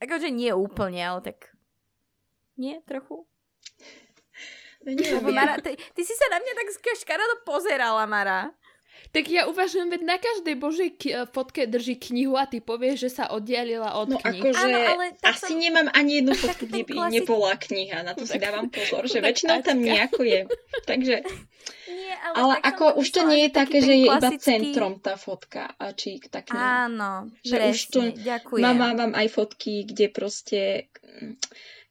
[0.00, 1.52] akože nie úplne, ale tak
[2.56, 3.28] nie, trochu?
[4.80, 6.68] No nie, Mara, ty, ty si sa na mňa tak
[7.04, 8.48] škarodo pozerala, Mara.
[9.10, 13.06] Tak ja uvažujem, veď na každej božej k- eh, fotke drží knihu a ty povieš,
[13.06, 14.38] že sa oddialila od no, knih.
[14.38, 15.58] Akože ale asi som...
[15.58, 17.14] nemám ani jednu fotku, kde by klasik...
[17.18, 17.98] nebola kniha.
[18.06, 20.40] Na to si dávam pozor, že väčšinou tam nejako je.
[20.86, 21.16] Takže...
[21.90, 25.74] Nie, ale ale ako už to nie je také, že je iba centrom tá fotka.
[25.74, 26.86] A či tá kniha.
[26.86, 28.00] Áno, že presne, už to...
[28.14, 28.62] ďakujem.
[28.62, 30.86] Mám, mám aj fotky, kde proste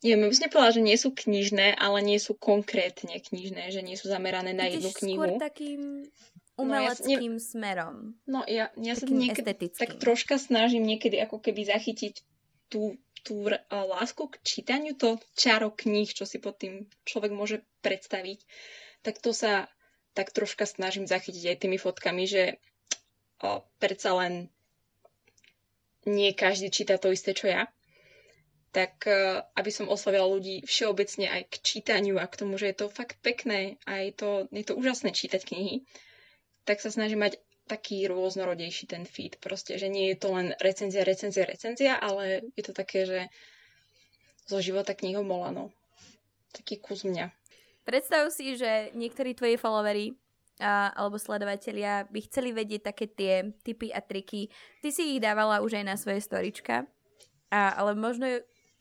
[0.03, 3.99] neviem, by som nepovedala, že nie sú knižné, ale nie sú konkrétne knižné, že nie
[3.99, 5.19] sú zamerané na jednu knihu.
[5.19, 6.07] skôr takým
[6.59, 7.95] umeleckým no, ja, smerom.
[8.27, 9.79] No ja, ja sa niekedy estetickým.
[9.79, 12.19] tak troška snažím niekedy ako keby zachytiť
[12.67, 17.63] tú, tú uh, lásku k čítaniu, to čaro kníh, čo si pod tým človek môže
[17.81, 18.43] predstaviť,
[19.01, 19.71] tak to sa
[20.13, 22.43] tak troška snažím zachytiť aj tými fotkami, že
[23.41, 24.51] uh, predsa len
[26.03, 27.71] nie každý číta to isté, čo ja.
[28.69, 32.85] Tak uh, aby som oslovila ľudí všeobecne aj k čítaniu a k tomu, že je
[32.85, 35.87] to fakt pekné a je to, je to úžasné čítať knihy,
[36.69, 39.41] tak sa snažím mať taký rôznorodejší ten feed.
[39.41, 43.19] Proste, že nie je to len recenzia, recenzia, recenzia, ale je to také, že
[44.45, 45.73] zo života knihou Molano.
[46.53, 47.33] Taký kus mňa.
[47.85, 50.13] Predstav si, že niektorí tvoji followery
[50.61, 54.49] a, alebo sledovatelia by chceli vedieť také tie typy a triky.
[54.81, 56.85] Ty si ich dávala už aj na svoje storička,
[57.49, 58.29] a, ale možno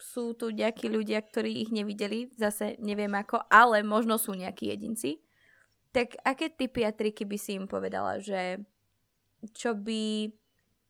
[0.01, 5.21] sú tu nejakí ľudia, ktorí ich nevideli, zase neviem ako, ale možno sú nejakí jedinci.
[5.99, 8.63] Tak aké typy a triky by si im povedala, že
[9.51, 10.31] čo by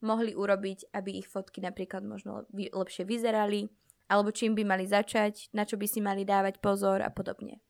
[0.05, 3.73] mohli urobiť, aby ich fotky napríklad možno lepšie vyzerali,
[4.13, 7.65] alebo čím by mali začať, na čo by si mali dávať pozor a podobne.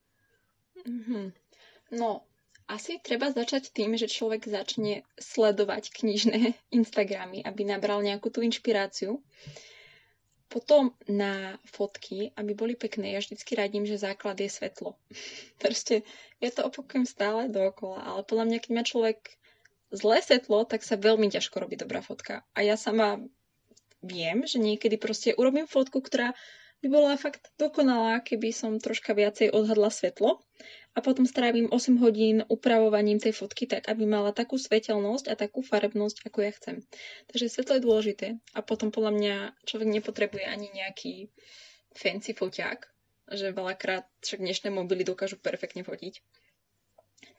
[0.83, 1.25] Mm-hmm.
[1.95, 2.27] No,
[2.69, 9.23] asi treba začať tým, že človek začne sledovať knižné Instagramy, aby nabral nejakú tú inšpiráciu.
[10.49, 14.97] Potom na fotky, aby boli pekné, ja vždycky radím, že základ je svetlo.
[15.61, 16.01] Proste
[16.41, 19.19] ja to opakujem stále dookola, ale podľa mňa, keď má človek
[19.93, 22.41] zlé svetlo, tak sa veľmi ťažko robí dobrá fotka.
[22.57, 23.21] A ja sama
[24.01, 26.33] viem, že niekedy proste urobím fotku, ktorá
[26.79, 30.39] by bola fakt dokonalá, keby som troška viacej odhadla svetlo
[30.97, 35.61] a potom strávim 8 hodín upravovaním tej fotky tak, aby mala takú svetelnosť a takú
[35.61, 36.75] farebnosť, ako ja chcem.
[37.29, 39.35] Takže svetlo je dôležité a potom podľa mňa
[39.69, 41.29] človek nepotrebuje ani nejaký
[41.93, 42.79] fancy foťák,
[43.37, 46.25] že veľakrát však dnešné mobily dokážu perfektne fotiť.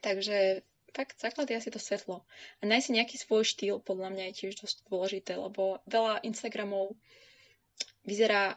[0.00, 0.62] Takže
[0.94, 2.22] fakt základ je asi to svetlo.
[2.60, 6.94] A nájsť si nejaký svoj štýl podľa mňa je tiež dosť dôležité, lebo veľa Instagramov
[8.06, 8.56] vyzerá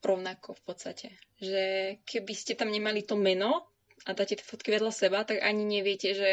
[0.00, 1.08] rovnako v podstate.
[1.40, 1.62] Že
[2.08, 3.68] keby ste tam nemali to meno
[4.06, 6.32] a dáte tie fotky vedľa seba, tak ani neviete, že,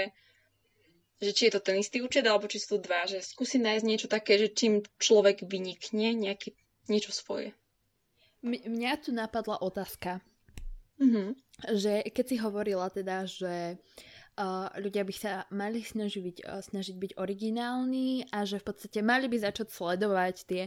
[1.19, 3.03] že či je to ten istý účet, alebo či sú to dva.
[3.03, 6.55] Že skúsi nájsť niečo také, že čím človek vynikne, nejaký,
[6.87, 7.51] niečo svoje.
[8.39, 10.23] M- mňa tu napadla otázka.
[10.97, 11.27] Mm-hmm.
[11.77, 13.77] Že keď si hovorila teda, že
[14.77, 19.41] ľudia by sa mali snažiť, uh, snažiť byť originálni a že v podstate mali by
[19.41, 20.63] začať sledovať tie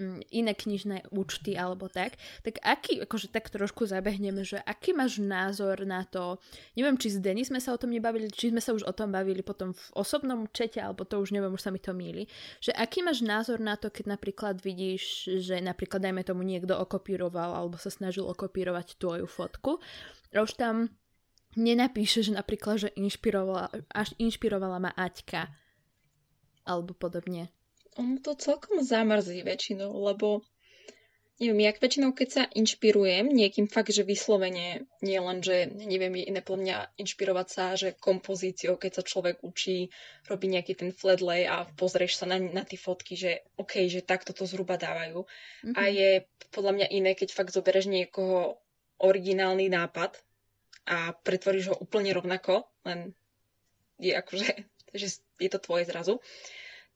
[0.00, 5.20] um, iné knižné účty alebo tak, tak aký, akože tak trošku zabehneme, že aký máš
[5.20, 6.40] názor na to,
[6.72, 9.12] neviem, či s Denis sme sa o tom nebavili, či sme sa už o tom
[9.12, 12.24] bavili potom v osobnom čete, alebo to už neviem, už sa mi to míli,
[12.64, 17.52] že aký máš názor na to, keď napríklad vidíš, že napríklad dajme tomu niekto okopíroval
[17.52, 19.76] alebo sa snažil okopírovať tvoju fotku,
[20.30, 20.86] a už tam
[21.58, 25.50] nenapíše, že napríklad, že inšpirovala, až inšpirovala ma Aťka.
[26.62, 27.50] Alebo podobne.
[27.98, 30.46] On to celkom zamrzí väčšinou, lebo
[31.40, 36.44] neviem, jak väčšinou, keď sa inšpirujem niekým fakt, že vyslovene, nie len, že neviem, iné
[36.44, 39.88] podľa mňa inšpirovať sa, že kompozíciou, keď sa človek učí,
[40.28, 44.04] robí nejaký ten flat lay a pozrieš sa na, na tie fotky, že OK, že
[44.04, 45.24] takto to zhruba dávajú.
[45.24, 45.74] Mm-hmm.
[45.74, 46.10] A je
[46.52, 48.60] podľa mňa iné, keď fakt zoberieš niekoho
[49.00, 50.20] originálny nápad,
[50.86, 53.12] a pretvoríš ho úplne rovnako, len
[54.00, 54.48] je akože,
[55.00, 55.06] že
[55.40, 56.20] je to tvoje zrazu,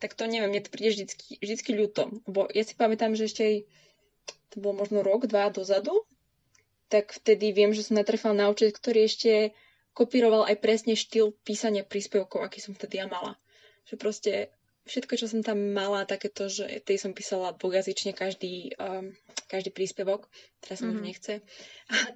[0.03, 2.11] tak to neviem, mne to príde vždycky, vždycky ľúto.
[2.27, 3.57] Lebo ja si pamätám, že ešte aj,
[4.53, 6.05] to bolo možno rok, dva dozadu,
[6.92, 9.55] tak vtedy viem, že som natrefala na účet, ktorý ešte
[9.94, 13.38] kopíroval aj presne štýl písania príspevkov, aký som vtedy ja mala.
[13.87, 14.33] Že proste
[14.85, 19.12] všetko, čo som tam mala, takéto, že tej som písala dvojazyčne každý, um,
[19.49, 20.29] každý príspevok,
[20.61, 20.92] teraz mm-hmm.
[20.92, 21.35] už nechce,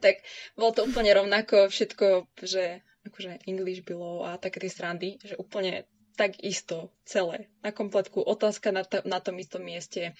[0.05, 0.21] tak
[0.55, 5.89] bolo to úplne rovnako všetko, že akože English bylo a také tie srandy, že úplne
[6.19, 10.13] tak isto celé, na kompletku, otázka na, to, na tom istom mieste,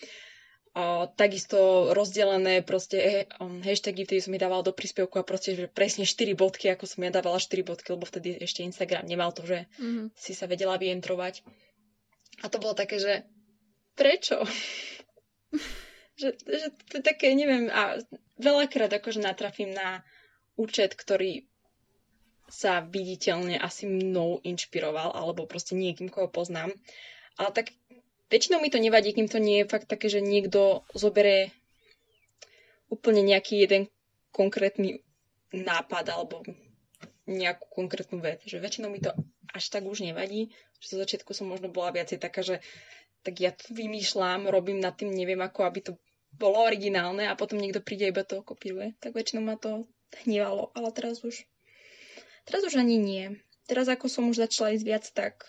[0.79, 5.67] a takisto rozdelené proste um, hashtagy, ktoré som mi dávala do príspevku a proste že
[5.67, 9.43] presne 4 bodky, ako som ja dávala 4 bodky, lebo vtedy ešte Instagram nemal to,
[9.43, 10.15] že mm-hmm.
[10.15, 11.43] si sa vedela vyentrovať.
[12.43, 13.27] A to bolo také, že
[13.99, 14.43] prečo?
[16.21, 17.99] že, že to je také, neviem, a
[18.39, 20.03] veľakrát akože natrafím na
[20.59, 21.47] účet, ktorý
[22.49, 26.73] sa viditeľne asi mnou inšpiroval, alebo proste niekým, koho poznám.
[27.37, 27.77] Ale tak
[28.33, 31.53] väčšinou mi to nevadí, kým to nie je fakt také, že niekto zobere
[32.89, 33.93] úplne nejaký jeden
[34.33, 35.05] konkrétny
[35.53, 36.41] nápad alebo
[37.29, 38.41] nejakú konkrétnu vec.
[38.49, 39.13] Že väčšinou mi to
[39.53, 40.51] až tak už nevadí.
[40.81, 42.65] Že zo začiatku som možno bola viacej taká, že
[43.23, 45.93] tak ja to vymýšľam, robím nad tým, neviem ako, aby to
[46.33, 48.97] bolo originálne a potom niekto príde iba to kopíruje.
[49.03, 49.85] Tak väčšinou ma to
[50.25, 51.45] hnevalo, ale teraz už
[52.49, 53.37] teraz už ani nie.
[53.69, 55.45] Teraz ako som už začala ísť viac tak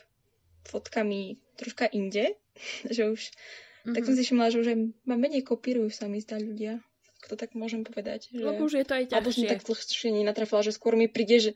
[0.68, 2.36] fotkami troška inde,
[2.96, 3.96] že už mm-hmm.
[3.96, 4.68] tak som si všimla, že už
[5.08, 6.84] ma menej kopírujú sa mi zdá ľudia.
[7.20, 8.32] Kto tak môžem povedať.
[8.32, 8.48] Že...
[8.48, 9.16] Lebo už je to aj ťažšie.
[9.20, 11.52] Alebo som tak dlhšie nenatrafila, že skôr mi príde, že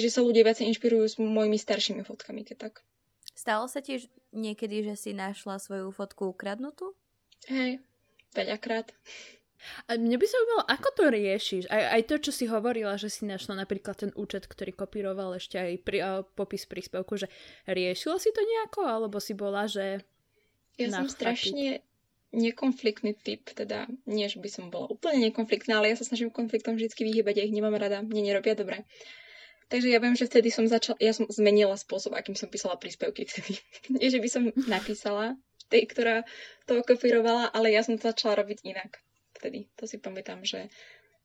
[0.00, 2.74] že sa ľudia viacej inšpirujú s mojimi staršími fotkami, keď tak.
[3.36, 6.96] Stalo sa tiež niekedy, že si našla svoju fotku ukradnutú?
[7.50, 7.82] Hej,
[8.32, 8.94] veľakrát.
[9.86, 11.64] A mne by sa zaujímalo, ako to riešiš?
[11.70, 15.54] Aj, aj to, čo si hovorila, že si našla napríklad ten účet, ktorý kopíroval ešte
[15.58, 17.30] aj pri, uh, popis príspevku, že
[17.70, 18.82] riešila si to nejako?
[18.86, 20.02] Alebo si bola, že...
[20.80, 21.84] Ja som strašne
[22.32, 26.80] nekonfliktný typ, teda nie, že by som bola úplne nekonfliktná, ale ja sa snažím konfliktom
[26.80, 28.88] vždy vyhybať, ja ich nemám rada, mne nerobia dobre.
[29.68, 33.24] Takže ja viem, že vtedy som začala, ja som zmenila spôsob, akým som písala príspevky
[33.28, 33.60] vtedy.
[33.98, 35.38] Nie, že by som napísala
[35.72, 36.24] tej, ktorá
[36.68, 39.00] to kopírovala, ale ja som to začala robiť inak
[39.40, 39.72] vtedy.
[39.80, 40.68] To si pamätám, že,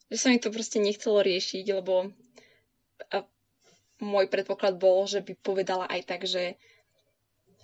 [0.07, 2.15] že sa mi to proste nechcelo riešiť, lebo
[3.13, 3.27] a
[4.01, 6.57] môj predpoklad bol, že by povedala aj tak, že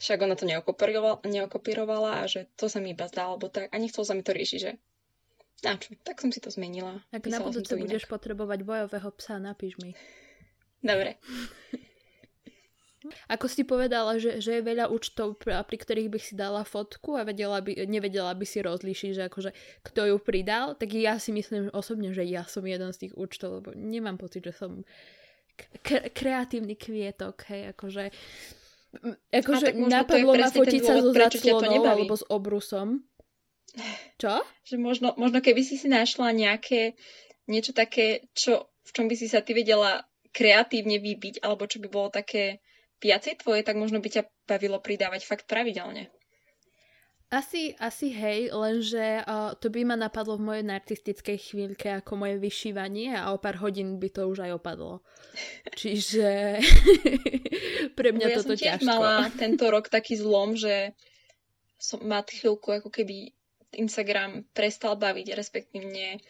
[0.03, 3.71] však ona to neokopírovala, neokopírovala a že to sa mi iba zdá, alebo tak.
[3.71, 4.71] A nechcel sa mi to riešiť, že
[5.63, 6.99] na čo, tak som si to zmenila.
[7.15, 9.95] Ak na budúce budeš potrebovať bojového psa, napíš mi.
[10.83, 11.17] Dobre.
[13.27, 17.27] Ako si povedala, že, že je veľa účtov, pri ktorých bych si dala fotku a
[17.27, 19.51] vedela by, nevedela by si rozlíšiť, že akože
[19.83, 23.59] kto ju pridal, tak ja si myslím osobne, že ja som jeden z tých účtov,
[23.59, 24.87] lebo nemám pocit, že som
[25.83, 28.03] k- kreatívny kvietok, hej, akože
[29.33, 33.01] akože napadlo ma fotiť sa so zaclonou alebo s obrusom.
[34.21, 34.45] Čo?
[34.69, 36.93] Že možno, možno keby si si našla nejaké
[37.49, 41.87] niečo také, čo, v čom by si sa ty vedela kreatívne vybiť, alebo čo by
[41.87, 42.59] bolo také
[42.99, 46.09] viacej tvoje, tak možno by ťa bavilo pridávať fakt pravidelne.
[47.33, 52.37] Asi, asi hej, lenže uh, to by ma napadlo v mojej narcistickej chvíľke ako moje
[52.37, 55.01] vyšívanie a o pár hodín by to už aj opadlo.
[55.81, 56.61] Čiže
[57.97, 58.85] pre mňa ja toto som ťažko.
[58.85, 60.93] mala tento rok taký zlom, že
[61.81, 63.33] som má chvíľku ako keby
[63.81, 66.21] Instagram prestal baviť, respektívne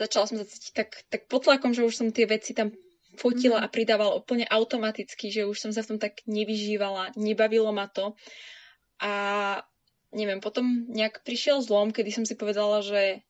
[0.00, 2.72] začala som sa cítiť tak, tak potlakom, že už som tie veci tam
[3.18, 7.90] fotila a pridávala úplne automaticky, že už som sa v tom tak nevyžívala, nebavilo ma
[7.90, 8.14] to.
[9.00, 9.12] A
[10.12, 13.22] neviem, potom nejak prišiel zlom, kedy som si povedala, že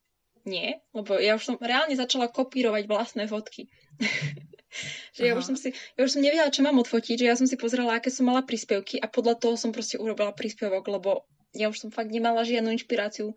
[0.49, 3.69] nie, lebo ja už som reálne začala kopírovať vlastné fotky.
[5.17, 7.45] že ja už som si, ja už som nevedela, čo mám odfotiť, že ja som
[7.45, 11.69] si pozrela, aké som mala príspevky a podľa toho som proste urobila príspevok, lebo ja
[11.69, 13.37] už som fakt nemala žiadnu inšpiráciu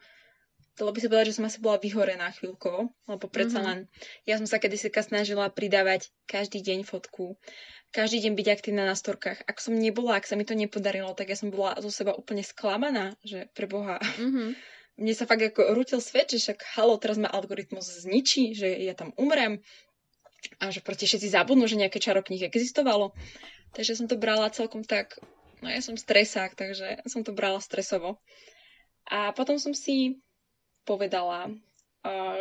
[0.73, 3.69] dalo by sa povedať, že som asi bola vyhorená chvíľkovo, lebo predsa mm-hmm.
[3.69, 3.79] len
[4.25, 7.37] ja som sa kedysi snažila pridávať každý deň fotku,
[7.93, 9.45] každý deň byť aktívna na storkách.
[9.45, 12.41] Ak som nebola, ak sa mi to nepodarilo, tak ja som bola zo seba úplne
[12.41, 14.01] sklamaná, že pre Boha.
[14.01, 14.49] Mm-hmm.
[15.01, 18.93] Mne sa fakt ako rútil svet, že však halo, teraz ma algoritmus zničí, že ja
[18.93, 19.57] tam umrem
[20.61, 23.09] a že proste všetci zabudnú, že nejaké čarokník existovalo.
[23.73, 25.17] Takže som to brala celkom tak,
[25.65, 28.21] no ja som stresák, takže som to brala stresovo.
[29.09, 30.21] A potom som si
[30.83, 31.51] povedala,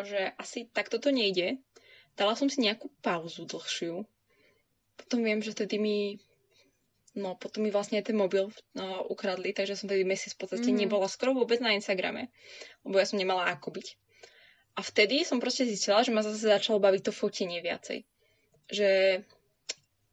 [0.02, 1.62] že asi takto to nejde.
[2.18, 4.05] Dala som si nejakú pauzu dlhšiu.
[4.98, 5.98] Potom viem, že vtedy mi
[7.12, 10.81] No, potom mi vlastne ten mobil uh, ukradli, takže som tedy mesiac v podstate mm.
[10.88, 12.33] nebola skoro vôbec na Instagrame,
[12.88, 13.87] lebo ja som nemala ako byť.
[14.72, 18.09] A vtedy som proste zistila, že ma zase začalo baviť to fotenie viacej.
[18.72, 19.20] Že,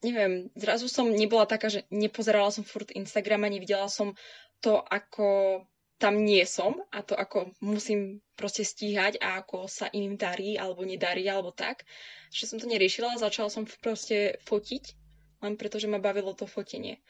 [0.04, 4.12] neviem, zrazu som nebola taká, že nepozerala som furt Instagram a nevidela som
[4.60, 5.64] to, ako
[6.00, 10.88] tam nie som a to ako musím proste stíhať a ako sa iným darí alebo
[10.88, 11.84] nedarí alebo tak,
[12.32, 14.96] že som to neriešila a začala som proste fotiť,
[15.44, 17.04] len preto, že ma bavilo to fotenie.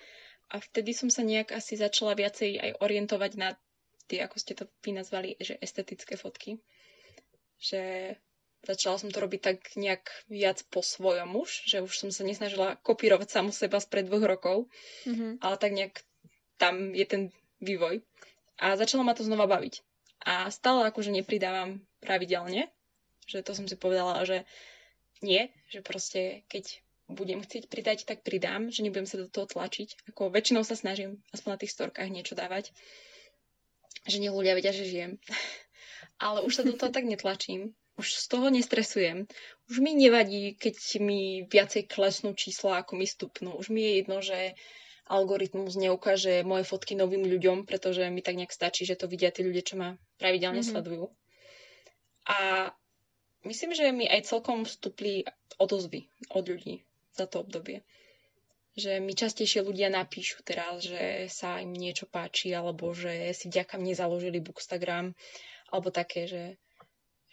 [0.49, 3.53] A vtedy som sa nejak asi začala viacej aj orientovať na
[4.09, 6.57] tie, ako ste to vy nazvali, že estetické fotky.
[7.61, 8.17] Že
[8.65, 12.81] začala som to robiť tak nejak viac po svojom už, že už som sa nesnažila
[12.81, 14.57] kopírovať samu seba spred dvoch rokov,
[15.05, 15.45] mm-hmm.
[15.45, 16.01] ale tak nejak
[16.57, 17.21] tam je ten
[17.61, 18.01] vývoj.
[18.59, 19.81] A začalo ma to znova baviť.
[20.27, 22.67] A stále akože nepridávam pravidelne,
[23.23, 24.43] že to som si povedala, že
[25.23, 30.13] nie, že proste keď budem chcieť pridať, tak pridám, že nebudem sa do toho tlačiť.
[30.13, 32.69] Ako väčšinou sa snažím aspoň na tých storkách niečo dávať,
[34.05, 35.17] že nech ľudia vedia, že žijem.
[36.23, 37.73] Ale už sa do toho tak netlačím.
[37.99, 39.27] Už z toho nestresujem.
[39.67, 43.59] Už mi nevadí, keď mi viacej klesnú čísla, ako mi stupnú.
[43.59, 44.55] Už mi je jedno, že
[45.09, 49.41] algoritmus neukáže moje fotky novým ľuďom, pretože mi tak nejak stačí, že to vidia tí
[49.41, 50.73] ľudia, čo ma pravidelne mm-hmm.
[50.77, 51.09] sledujú.
[52.29, 52.69] A
[53.49, 55.25] myslím, že mi aj celkom vstupli
[55.57, 56.85] odozvy od ľudí
[57.17, 57.81] za to obdobie.
[58.77, 63.81] Že mi častejšie ľudia napíšu teraz, že sa im niečo páči, alebo že si vďaka
[63.81, 65.17] mne založili Bookstagram,
[65.73, 66.43] alebo také, že,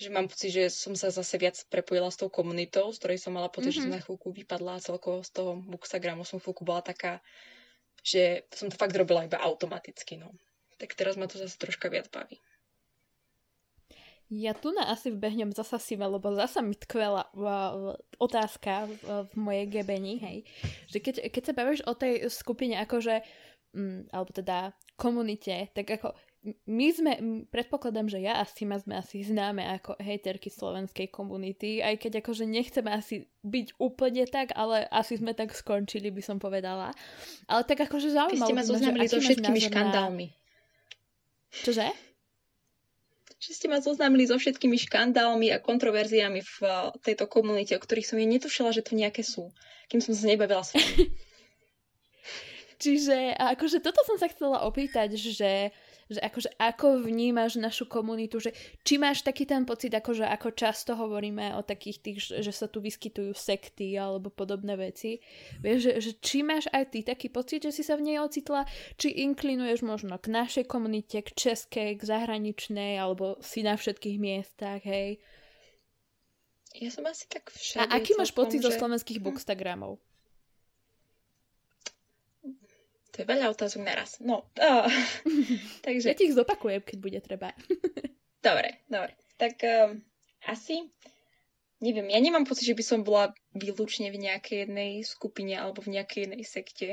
[0.01, 3.37] že mám pocit, že som sa zase viac prepojila s tou komunitou, z ktorej som
[3.37, 3.79] mala pocit, mm-hmm.
[3.79, 3.99] že som mhm.
[4.01, 7.21] na chvíľku vypadla a celkovo z toho Bookstagramu som chvíľku bola taká
[8.07, 10.31] že som to fakt robila iba automaticky, no.
[10.79, 12.39] Tak teraz ma to zase troška viac baví.
[14.27, 17.31] Ja tu na asi vbehnem zasa si lebo zasa mi tkvela
[18.19, 20.39] otázka v, mojej gebení, hej.
[20.91, 23.23] Že keď, keď sa bavíš o tej skupine akože,
[23.75, 27.13] mm, alebo teda komunite, tak ako my sme,
[27.51, 32.47] predpokladám, že ja a Sima sme asi známe ako hejterky slovenskej komunity, aj keď akože
[32.47, 36.95] nechceme asi byť úplne tak, ale asi sme tak skončili, by som povedala.
[37.51, 38.39] Ale tak akože zaujímavé.
[38.39, 40.27] Vy ste ma zoznámili so všetkými škandálmi.
[40.31, 41.63] Na...
[41.67, 41.87] Čože?
[43.37, 46.73] Že ste ma zoznámili so všetkými škandálmi a kontroverziami v eh,
[47.03, 49.51] tejto komunite, o ktorých som jej netušila, že to nejaké sú.
[49.91, 51.11] Kým som sa nebavila s vami.
[52.83, 55.73] Čiže akože toto som sa chcela opýtať, že
[56.07, 58.55] že akože ako vnímaš našu komunitu, že
[58.87, 62.79] či máš taký ten pocit, akože ako často hovoríme o takých tých, že sa tu
[62.79, 65.19] vyskytujú sekty alebo podobné veci,
[65.59, 68.65] vieš, že, že či máš aj ty taký pocit, že si sa v nej ocitla,
[68.95, 74.83] či inklinuješ možno k našej komunite, k českej, k zahraničnej, alebo si na všetkých miestach,
[74.87, 75.19] hej.
[76.77, 77.89] Ja som asi tak všade.
[77.89, 78.69] A aký máš pocit že...
[78.69, 79.97] zo slovenských bookstagramov?
[83.17, 84.21] To je veľa otázok naraz.
[84.21, 84.85] No, uh,
[85.89, 86.13] takže...
[86.13, 87.57] Ja ti ich zopakujem, keď bude treba.
[88.47, 89.17] dobre, dobre.
[89.41, 90.05] Tak um,
[90.45, 90.85] asi,
[91.81, 95.97] neviem, ja nemám pocit, že by som bola výlučne v nejakej jednej skupine alebo v
[95.97, 96.89] nejakej jednej sekte,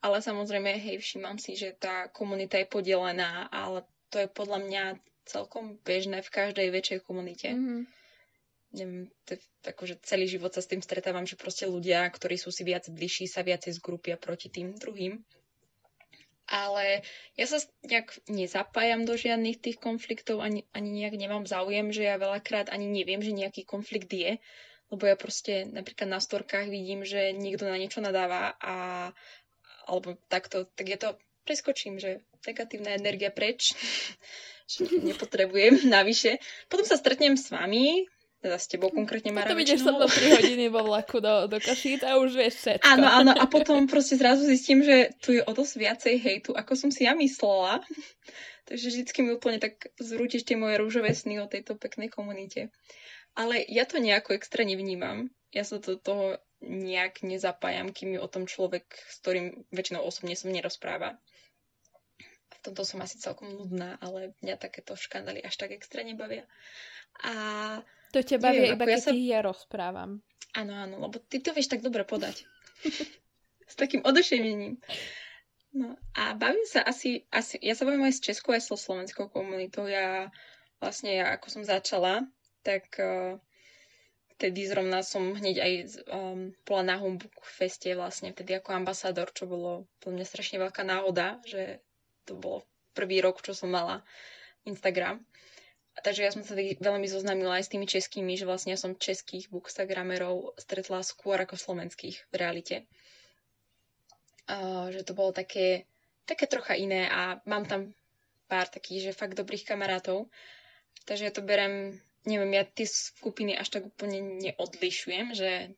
[0.00, 4.84] ale samozrejme, hej, všímam si, že tá komunita je podelená, ale to je podľa mňa
[5.28, 7.52] celkom bežné v každej väčšej komunite.
[7.52, 7.80] Mm-hmm.
[8.80, 12.48] Neviem, to je, akože celý život sa s tým stretávam, že proste ľudia, ktorí sú
[12.48, 15.20] si viac bližší, sa viacej zgrupia proti tým druhým
[16.46, 17.02] ale
[17.34, 22.16] ja sa nejak nezapájam do žiadnych tých konfliktov, ani, ani nejak nemám záujem, že ja
[22.16, 24.38] veľakrát ani neviem, že nejaký konflikt je,
[24.90, 28.74] lebo ja proste napríklad na storkách vidím, že niekto na niečo nadáva a
[29.86, 31.14] alebo takto, tak ja to
[31.46, 33.74] preskočím, že negatívna energia preč,
[34.70, 36.42] že nepotrebujem navyše.
[36.66, 38.06] Potom sa stretnem s vami,
[38.46, 41.58] teda s tebou konkrétne Mara Potom ideš so mnou 3 hodiny vo vlaku do, do
[41.58, 42.86] Kašít a už vieš všetko.
[42.86, 46.72] Áno, áno, a potom proste zrazu zistím, že tu je o dosť viacej hejtu, ako
[46.78, 47.82] som si ja myslela.
[48.70, 52.70] Takže vždycky mi úplne tak zrútiš tie moje rúžové sny o tejto peknej komunite.
[53.34, 55.34] Ale ja to nejako extra nevnímam.
[55.50, 60.38] Ja sa do toho nejak nezapájam, kým mi o tom človek, s ktorým väčšinou osobne
[60.38, 61.18] som nerozpráva.
[62.50, 66.48] V tomto som asi celkom nudná, ale mňa takéto škandály až tak extra nebavia.
[67.22, 67.32] A
[68.16, 69.12] to ťa baví iba keď ja sa...
[69.12, 70.24] ja rozprávam.
[70.56, 72.48] Áno, áno, lebo ty to vieš tak dobre podať.
[73.70, 74.80] s takým odušením.
[75.76, 79.28] No a bavím sa asi, asi, ja sa bavím aj s českou, aj so slovenskou
[79.28, 79.84] komunitou.
[79.84, 80.32] Ja
[80.80, 82.24] vlastne, ja ako som začala,
[82.64, 83.36] tak uh,
[84.40, 85.72] vtedy zrovna som hneď aj
[86.08, 90.80] um, bola na Humbug feste vlastne, vtedy ako ambasádor, čo bolo pre mňa strašne veľká
[90.80, 91.84] náhoda, že
[92.24, 92.64] to bolo
[92.96, 94.00] prvý rok, čo som mala
[94.64, 95.20] Instagram.
[95.96, 99.48] Takže ja som sa veľmi zoznámila aj s tými českými, že vlastne ja som českých
[99.48, 102.76] bookstagramerov stretla skôr ako slovenských v realite.
[104.46, 105.88] Uh, že to bolo také,
[106.28, 107.96] také trocha iné a mám tam
[108.46, 110.30] pár takých, že fakt dobrých kamarátov.
[111.08, 115.74] Takže ja to berem, neviem, ja tie skupiny až tak úplne neodlišujem, že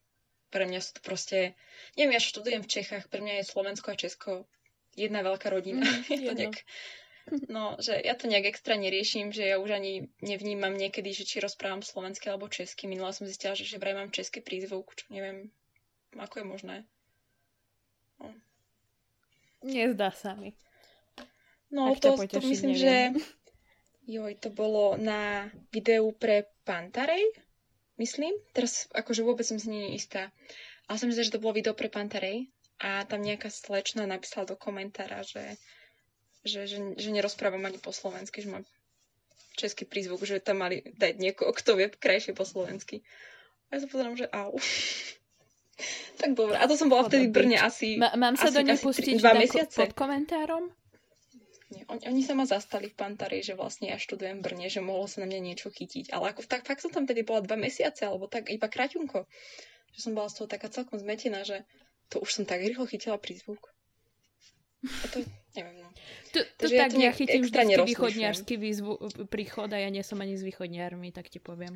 [0.49, 1.57] pre mňa sú to proste,
[1.97, 4.31] neviem, ja študujem v Čechách, pre mňa je Slovensko a Česko
[4.97, 5.85] jedna veľká rodina.
[5.85, 6.59] Mm, je to nejak
[7.49, 11.45] No, že ja to nejak extra neriešim, že ja už ani nevnímam niekedy, že či
[11.45, 12.89] rozprávam slovensky alebo česky.
[12.89, 15.53] Minula som zistila, že, že vraj mám český prízvuk, čo neviem,
[16.17, 16.77] ako je možné.
[18.21, 18.33] No.
[19.65, 20.55] Nezdá sa mi.
[21.69, 23.15] No, to, to myslím, neviem.
[23.17, 23.29] že
[24.17, 27.29] joj, to bolo na videu pre Pantarej,
[28.01, 28.33] myslím.
[28.57, 30.33] Teraz akože vôbec som si nie istá.
[30.89, 32.49] Ale som myslela, že to bolo video pre Pantarej
[32.81, 35.61] a tam nejaká slečna napísala do komentára, že
[36.49, 38.65] že, že, že nerozprávam ani po slovensky, že mám
[39.59, 43.03] český prízvuk, že tam mali dať niekoho, kto vie krajšie po slovensky.
[43.69, 44.57] A ja sa pozerám, že au.
[46.23, 46.57] tak dobre.
[46.57, 49.15] A to som bola vtedy v Brne asi Ma, Mám sa asi, do nej pustiť
[49.19, 49.77] dva mesiace.
[49.77, 50.71] pod komentárom?
[51.69, 54.81] Nie, oni, oni sa ma zastali v Pantari, že vlastne ja študujem v Brne, že
[54.81, 56.17] mohlo sa na mňa niečo chytiť.
[56.17, 59.29] Ale ako, tak fakt som tam tedy bola dva mesiace, alebo tak iba kraťunko.
[59.93, 61.69] Že som bola z toho taká celkom zmetená, že
[62.09, 63.69] to už som tak rýchlo chytila prízvuk.
[64.79, 65.19] A to,
[65.59, 65.91] neviem, no.
[66.33, 68.95] To, to tak ja, ja chytím vždy východniarský výzvu,
[69.27, 71.75] príchod a ja nie som ani s východniarmi, tak ti poviem.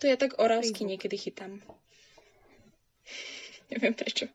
[0.00, 1.64] To ja tak orálsky niekedy chytám.
[3.72, 4.28] Neviem prečo.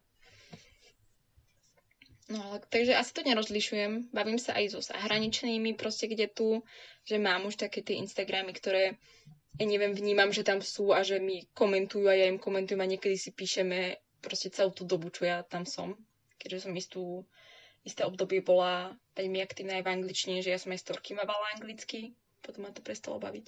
[2.30, 4.13] No ale takže asi to nerozlišujem.
[4.13, 6.61] Bavím sa aj so zahraničnými, proste kde tu,
[7.05, 9.01] že mám už také tie Instagramy, ktoré
[9.59, 12.88] ja neviem, vnímam, že tam sú a že mi komentujú a ja im komentujem a
[12.88, 15.99] niekedy si píšeme proste celú tú dobu, čo ja tam som.
[16.39, 17.03] Keďže som istú
[17.89, 22.13] isté obdobie bola veľmi aktívna aj v angličtine, že ja som aj storky mávala anglicky,
[22.45, 23.47] potom ma to prestalo baviť.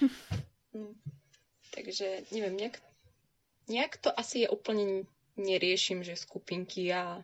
[0.76, 0.96] no.
[1.76, 2.80] Takže neviem, nejak,
[3.68, 5.04] nejak to asi je úplne
[5.36, 7.20] neriešim, že skupinky a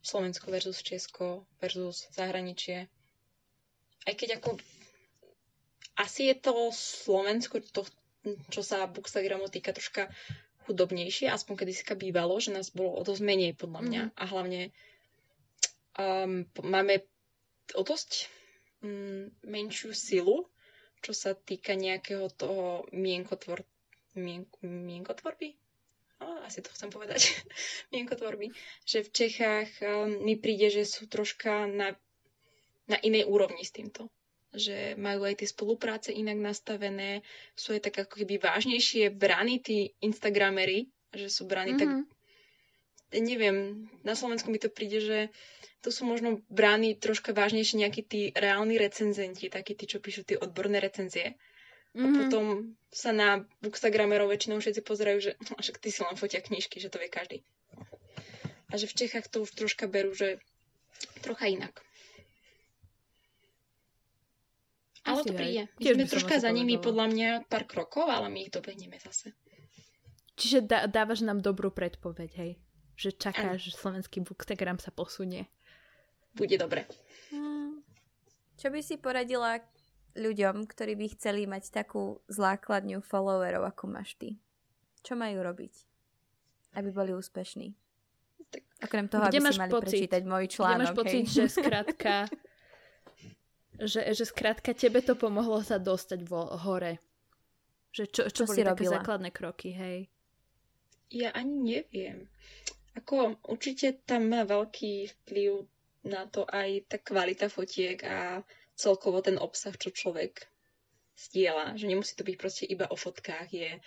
[0.00, 2.88] Slovensko versus Česko versus zahraničie.
[4.08, 4.56] Aj keď ako
[6.00, 7.84] asi je to Slovensko, to,
[8.48, 10.08] čo sa Bookstagramu týka, troška
[10.64, 14.02] chudobnejšie, aspoň kedy si bývalo, že nás bolo o dosť menej podľa mňa.
[14.08, 14.12] Mm.
[14.16, 14.60] A hlavne
[15.98, 17.02] um, máme
[17.74, 18.28] o dosť
[18.82, 20.46] um, menšiu silu,
[21.00, 23.64] čo sa týka nejakého toho mienkоtvor,
[24.14, 25.56] mien, mienkotvorby.
[26.20, 27.32] No, asi to chcem povedať.
[27.94, 28.52] mienkotvorby.
[28.84, 31.96] Že v Čechách um, mi príde, že sú troška na,
[32.84, 34.12] na inej úrovni s týmto.
[34.52, 37.22] Že majú aj tie spolupráce inak nastavené,
[37.54, 42.02] sú aj tak ako keby vážnejšie braní tí Instagramery, že sú braní mm-hmm.
[42.04, 42.19] tak
[43.12, 45.18] neviem, na Slovensku mi to príde, že
[45.80, 50.36] to sú možno brány troška vážnejšie nejakí tí reálni recenzenti, takí tí, čo píšu tie
[50.36, 51.34] odborné recenzie.
[51.90, 52.04] Mm-hmm.
[52.04, 52.16] A mhm.
[52.22, 52.44] potom
[52.94, 55.32] sa na Bookstagramerov väčšinou všetci pozerajú, že
[55.62, 57.42] však ty si len fotia knižky, že to vie každý.
[58.70, 60.38] A že v Čechách to už troška berú, že
[61.26, 61.82] trocha inak.
[65.02, 65.66] Ale to príde.
[65.80, 69.32] My sme troška za nimi podľa mňa pár krokov, ale my ich dobehneme zase.
[70.38, 72.50] Čiže dá, dávaš nám dobrú predpoveď, hej?
[73.00, 75.48] Že čakáš, že slovenský bookstagram sa posunie.
[76.36, 76.84] Bude dobre.
[77.32, 77.80] Hmm.
[78.60, 79.64] Čo by si poradila
[80.12, 84.36] ľuďom, ktorí by chceli mať takú základňu followerov, ako máš ty?
[85.00, 85.72] Čo majú robiť,
[86.76, 87.72] aby boli úspešní?
[88.52, 90.76] Tak, Okrem toho, aby si mali pocit, prečítať môj článok.
[90.76, 91.32] Kde máš pocit, hej?
[91.32, 92.14] že skrátka
[93.80, 97.00] že, že skrátka tebe to pomohlo sa dostať vo, hore.
[97.96, 98.94] Že čo, čo, čo boli si také robila?
[99.00, 99.98] základné kroky, hej?
[101.10, 102.28] Ja ani neviem.
[102.98, 105.68] Ako určite tam má veľký vplyv
[106.10, 108.42] na to aj tá kvalita fotiek a
[108.74, 110.48] celkovo ten obsah, čo človek
[111.14, 111.76] stiela.
[111.76, 113.48] Že nemusí to byť proste iba o fotkách.
[113.52, 113.78] Je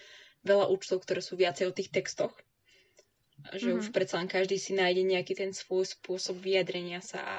[0.45, 2.31] veľa účtov, ktoré sú viacej o tých textoch
[3.51, 3.81] že mm-hmm.
[3.83, 7.37] už predsa len každý si nájde nejaký ten svoj spôsob vyjadrenia sa a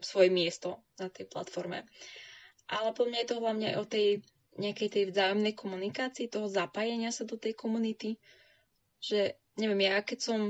[0.00, 1.84] svoje miesto na tej platforme.
[2.64, 4.24] Ale po mňa je to hlavne o tej
[4.54, 8.16] nejakej tej vzájomnej komunikácii, toho zapájenia sa do tej komunity,
[9.02, 10.40] že neviem, ja keď som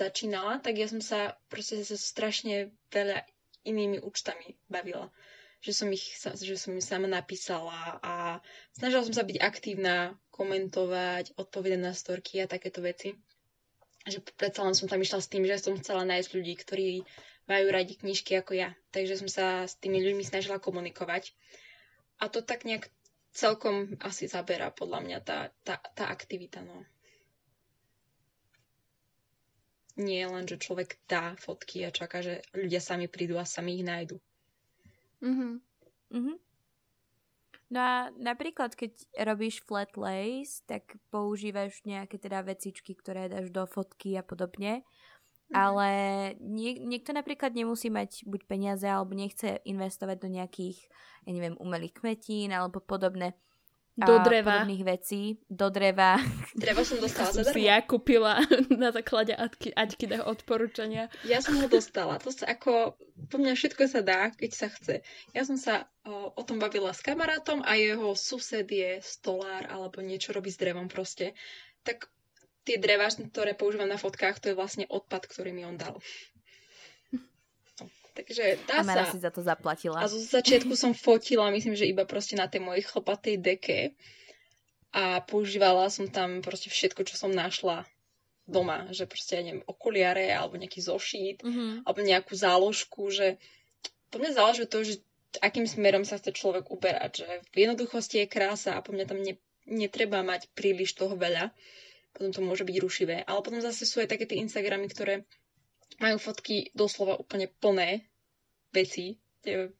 [0.00, 3.20] začínala, tak ja som sa proste sa strašne veľa
[3.68, 5.12] inými účtami bavila.
[5.60, 8.40] Že som, ich, že som im sama napísala a
[8.72, 13.12] snažila som sa byť aktívna, komentovať, odpovedať na storky a takéto veci
[14.08, 16.88] že predsa len som tam išla s tým, že som chcela nájsť ľudí, ktorí
[17.44, 18.72] majú radi knižky ako ja.
[18.94, 21.36] Takže som sa s tými ľuďmi snažila komunikovať.
[22.22, 22.88] A to tak nejak
[23.36, 26.64] celkom asi zabera podľa mňa tá, tá, tá aktivita.
[26.64, 26.86] No.
[30.00, 33.84] Nie len, že človek dá fotky a čaká, že ľudia sami prídu a sami ich
[33.84, 34.16] nájdu.
[35.20, 35.60] Mhm.
[36.10, 36.40] Mhm.
[37.70, 38.98] No a napríklad, keď
[39.30, 44.82] robíš flat lace, tak používaš nejaké teda vecičky, ktoré dáš do fotky a podobne.
[45.50, 45.54] Mhm.
[45.54, 45.90] Ale
[46.42, 50.78] nie, niekto napríklad nemusí mať buď peniaze, alebo nechce investovať do nejakých,
[51.26, 53.34] ja neviem, umelých kmetín alebo podobné
[53.98, 54.62] do dreva.
[54.62, 55.22] podobných vecí.
[55.50, 56.16] Do dreva.
[56.54, 57.54] Drevo som dostala zadarmo.
[57.54, 58.40] si ja kúpila
[58.82, 61.12] na základe Aďky, Aďkyného odporúčania.
[61.26, 62.16] Ja som ho dostala.
[62.22, 62.96] To sa ako,
[63.28, 65.02] po mňa všetko sa dá, keď sa chce.
[65.36, 70.00] Ja som sa o, o tom bavila s kamarátom a jeho sused je stolár alebo
[70.00, 71.36] niečo robí s drevom proste.
[71.84, 72.08] Tak
[72.64, 75.98] tie dreva, ktoré používam na fotkách, to je vlastne odpad, ktorý mi on dal.
[78.10, 79.12] Takže dá a Mara sa.
[79.14, 80.02] si za to zaplatila.
[80.02, 83.80] A zo začiatku som fotila, myslím, že iba proste na tej mojej chlpatej deke
[84.90, 87.86] a používala som tam proste všetko, čo som našla
[88.50, 91.86] doma, že proste, ja neviem, okuliare alebo nejaký zošít mm-hmm.
[91.86, 93.38] alebo nejakú záložku, že
[94.10, 94.94] po mňa záleží to, že
[95.38, 99.22] akým smerom sa chce človek uberať, že v jednoduchosti je krása a po mňa tam
[99.22, 99.38] ne,
[99.70, 101.54] netreba mať príliš toho veľa,
[102.10, 103.16] potom to môže byť rušivé.
[103.22, 105.22] Ale potom zase sú aj také tie Instagramy, ktoré
[105.98, 108.06] majú fotky doslova úplne plné
[108.70, 109.18] veci.
[109.42, 109.74] Že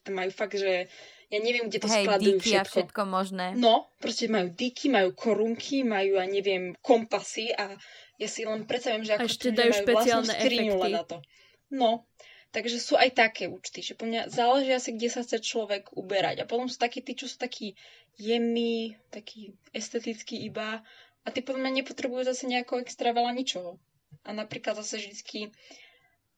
[0.00, 0.88] tam majú fakt, že
[1.26, 2.62] ja neviem, kde to Hej, skladujú všetko.
[2.62, 3.46] a všetko možné.
[3.58, 7.74] No, proste majú diky, majú korunky, majú, ja neviem, kompasy a
[8.16, 10.92] ja si len predstavím, že ako ešte dajú špeciálne efekty.
[10.94, 11.18] na to.
[11.74, 12.06] No,
[12.54, 16.46] takže sú aj také účty, že po mňa záleží asi, kde sa chce človek uberať.
[16.46, 17.74] A potom sú takí tí, čo sú takí
[18.16, 20.80] jemní, takí estetickí iba
[21.26, 23.82] a tí podľa mňa nepotrebujú zase nejako extra veľa ničoho.
[24.24, 25.52] A napríklad zase vždycky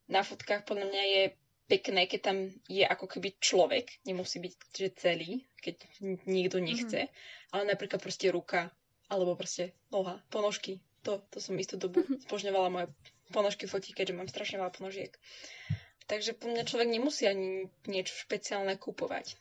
[0.08, 1.22] na fotkách podľa mňa je
[1.68, 5.84] pekné, keď tam je ako keby človek, nemusí byť že celý, keď
[6.24, 7.52] nikto nechce, mm-hmm.
[7.52, 8.72] ale napríklad proste ruka,
[9.12, 10.80] alebo proste noha, ponožky.
[11.04, 12.24] To, to som istú dobu mm-hmm.
[12.24, 12.86] spožňovala moje
[13.30, 15.12] ponožky fotí, keďže mám strašne veľa ponožiek.
[16.08, 19.36] Takže po mňa človek nemusí ani niečo špeciálne kúpovať.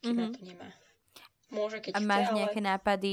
[0.00, 0.22] Keď mm-hmm.
[0.22, 0.70] na to nemá.
[1.50, 2.68] Môže, keď A chce, máš nejaké ale...
[2.70, 3.12] nápady,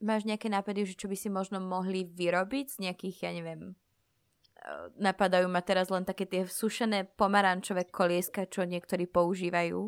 [0.00, 4.92] máš nejaké nápady, že čo by si možno mohli vyrobiť z nejakých, ja neviem, eh,
[4.98, 9.80] napadajú ma teraz len také tie sušené pomarančové kolieska, čo niektorí používajú,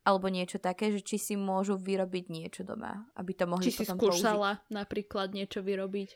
[0.00, 4.00] alebo niečo také, že či si môžu vyrobiť niečo doma, aby to mohli či potom
[4.00, 4.72] si skúšala použiť.
[4.72, 6.10] napríklad niečo vyrobiť.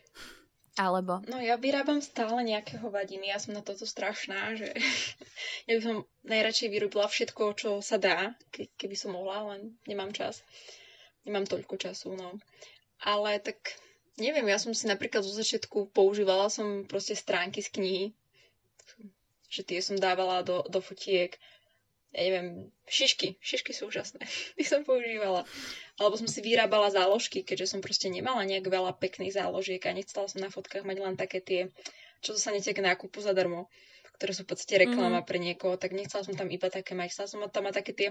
[0.75, 1.23] Alebo?
[1.31, 4.75] No ja vyrábam stále nejaké hovadiny, ja som na toto strašná, že
[5.71, 10.11] ja by som najradšej vyrobila všetko, čo sa dá, ke- keby som mohla, len nemám
[10.11, 10.43] čas.
[11.25, 12.43] Nemám toľko času, no.
[13.03, 13.59] Ale tak
[14.21, 18.07] neviem, ja som si napríklad zo začiatku používala som proste stránky z knihy.
[19.51, 21.39] že tie som dávala do, do fotiek
[22.15, 23.43] ja neviem, šišky.
[23.43, 24.23] Šišky sú úžasné.
[24.57, 25.43] Ty som používala.
[25.99, 30.31] Alebo som si vyrábala záložky, keďže som proste nemala nejak veľa pekných záložiek a nechcela
[30.31, 31.61] som na fotkách mať len také tie,
[32.23, 33.67] čo dostanete k nákupu zadarmo,
[34.15, 35.29] ktoré sú v podstate reklama mm-hmm.
[35.29, 37.11] pre niekoho, tak nechcela som tam iba také mať.
[37.11, 38.09] Chcela som tam mať také tie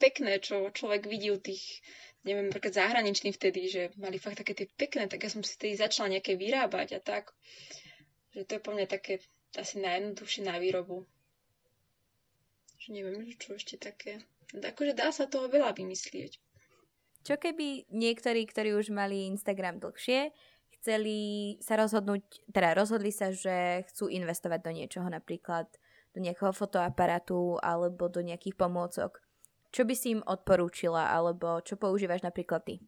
[0.00, 1.84] pekné, čo človek vidí u tých,
[2.24, 5.76] neviem, napríklad zahraničných vtedy, že mali fakt také tie pekné, tak ja som si vtedy
[5.76, 7.36] začala nejaké vyrábať a tak.
[8.32, 9.20] Že to je po mňa také
[9.52, 11.04] asi najjednoduchšie na výrobu.
[12.80, 14.24] Že neviem, čo ešte také.
[14.56, 16.40] Akože dá sa toho veľa vymyslieť.
[17.22, 20.34] Čo keby niektorí, ktorí už mali Instagram dlhšie,
[20.82, 25.70] chceli sa rozhodnúť, teda rozhodli sa, že chcú investovať do niečoho, napríklad
[26.10, 29.22] do nejakého fotoaparátu alebo do nejakých pomôcok.
[29.70, 32.82] Čo by si im odporúčila, alebo čo používaš napríklad ty?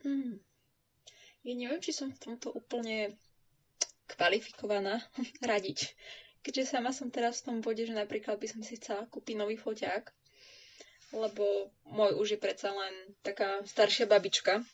[0.00, 0.40] Hmm.
[1.44, 3.20] Ja neviem, či som v tomto úplne
[4.08, 5.04] kvalifikovaná
[5.52, 5.92] radiť.
[6.40, 9.60] Keďže sama som teraz v tom bode, že napríklad by som si chcela kúpiť nový
[9.60, 10.08] foťák,
[11.12, 14.64] lebo môj už je predsa len taká staršia babička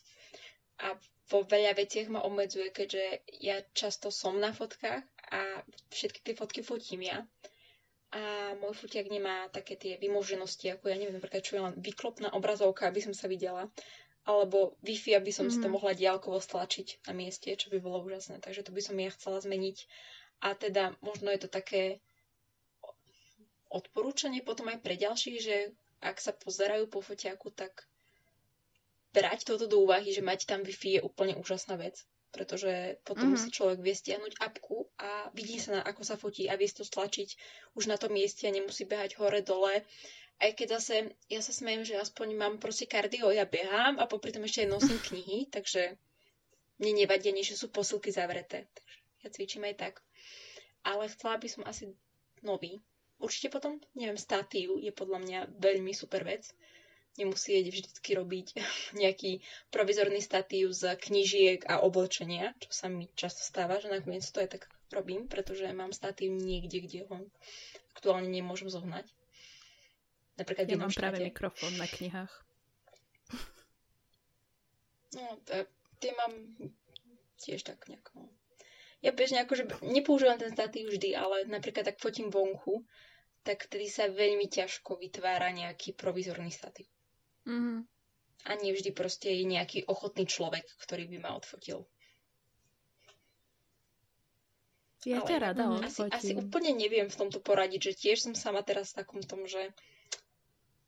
[0.78, 0.94] a
[1.26, 3.04] vo veľa veciach ma obmedzuje, keďže
[3.42, 5.02] ja často som na fotkách
[5.34, 5.40] a
[5.90, 7.26] všetky tie fotky fotím ja.
[8.14, 12.30] A môj fotiak nemá také tie vymoženosti, ako ja neviem, napríklad čo je len vyklopná
[12.30, 13.66] obrazovka, aby som sa videla,
[14.22, 15.58] alebo Wi-Fi, aby som mm-hmm.
[15.58, 15.74] si to mhm.
[15.74, 18.38] mohla diálkovo stlačiť na mieste, čo by bolo úžasné.
[18.38, 19.78] Takže to by som ja chcela zmeniť
[20.46, 21.98] a teda možno je to také
[23.72, 25.56] odporúčanie potom aj pre ďalších, že
[26.04, 27.88] ak sa pozerajú po foťaku, tak
[29.16, 33.48] brať toto do úvahy, že mať tam Wi-Fi je úplne úžasná vec, pretože potom mm-hmm.
[33.48, 36.84] si človek vie stiahnuť apku a vidí sa, na, ako sa fotí a vie to
[36.84, 37.28] stlačiť
[37.72, 39.80] už na tom mieste a nemusí behať hore-dole.
[40.36, 44.36] Aj keď zase, ja sa smejem, že aspoň mám proste kardio, ja behám a popri
[44.36, 45.96] tom ešte aj nosím knihy, takže
[46.76, 48.68] mne nevadí ani, že sú posilky zavreté.
[48.68, 49.94] Takže ja cvičím aj tak
[50.86, 51.90] ale chcela by som asi
[52.46, 52.78] nový.
[53.18, 56.46] Určite potom, neviem, statív je podľa mňa veľmi super vec.
[57.16, 58.46] Nemusieť vždycky robiť
[59.02, 59.40] nejaký
[59.72, 64.58] provizorný statív z knižiek a oblečenia, čo sa mi často stáva, že nakoniec to aj
[64.58, 64.62] tak
[64.92, 67.16] robím, pretože mám statív niekde, kde ho
[67.96, 69.08] aktuálne nemôžem zohnať.
[70.36, 71.16] Napríklad ja mám štáte.
[71.16, 72.32] práve mikrofón na knihách.
[75.16, 75.40] No,
[75.96, 76.32] tie mám
[77.40, 78.28] tiež tak nejako
[79.04, 82.82] ja bežne akože nepoužívam ten statív vždy, ale napríklad tak fotím vonku,
[83.46, 86.90] tak vtedy sa veľmi ťažko vytvára nejaký provizorný statív.
[87.46, 87.78] Mm-hmm.
[88.46, 91.82] A nie vždy proste je nejaký ochotný človek, ktorý by ma odfotil.
[95.06, 98.66] Ja ale ťa rada asi, asi úplne neviem v tomto poradiť, že tiež som sama
[98.66, 99.70] teraz v takom tom, že,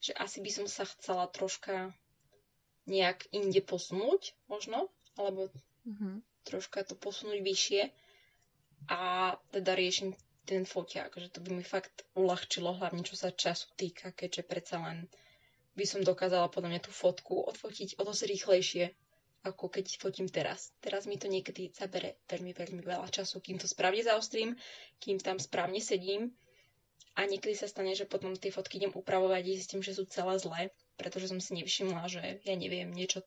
[0.02, 1.94] že asi by som sa chcela troška
[2.90, 5.54] nejak inde posunúť, možno, alebo
[5.86, 7.82] mm-hmm troška to posunúť vyššie
[8.88, 9.00] a
[9.52, 10.16] teda riešim
[10.48, 14.80] ten foťák, že to by mi fakt uľahčilo, hlavne čo sa času týka, keďže predsa
[14.80, 15.04] len
[15.78, 18.84] by som dokázala podľa mňa tú fotku odfotiť o dosť rýchlejšie,
[19.46, 20.74] ako keď fotím teraz.
[20.82, 24.58] Teraz mi to niekedy zabere veľmi, veľmi veľa času, kým to správne zaostrím,
[24.98, 26.34] kým tam správne sedím
[27.14, 30.34] a niekedy sa stane, že potom tie fotky idem upravovať a zistím, že sú celé
[30.42, 30.60] zlé,
[30.98, 33.22] pretože som si nevšimla, že ja neviem, niečo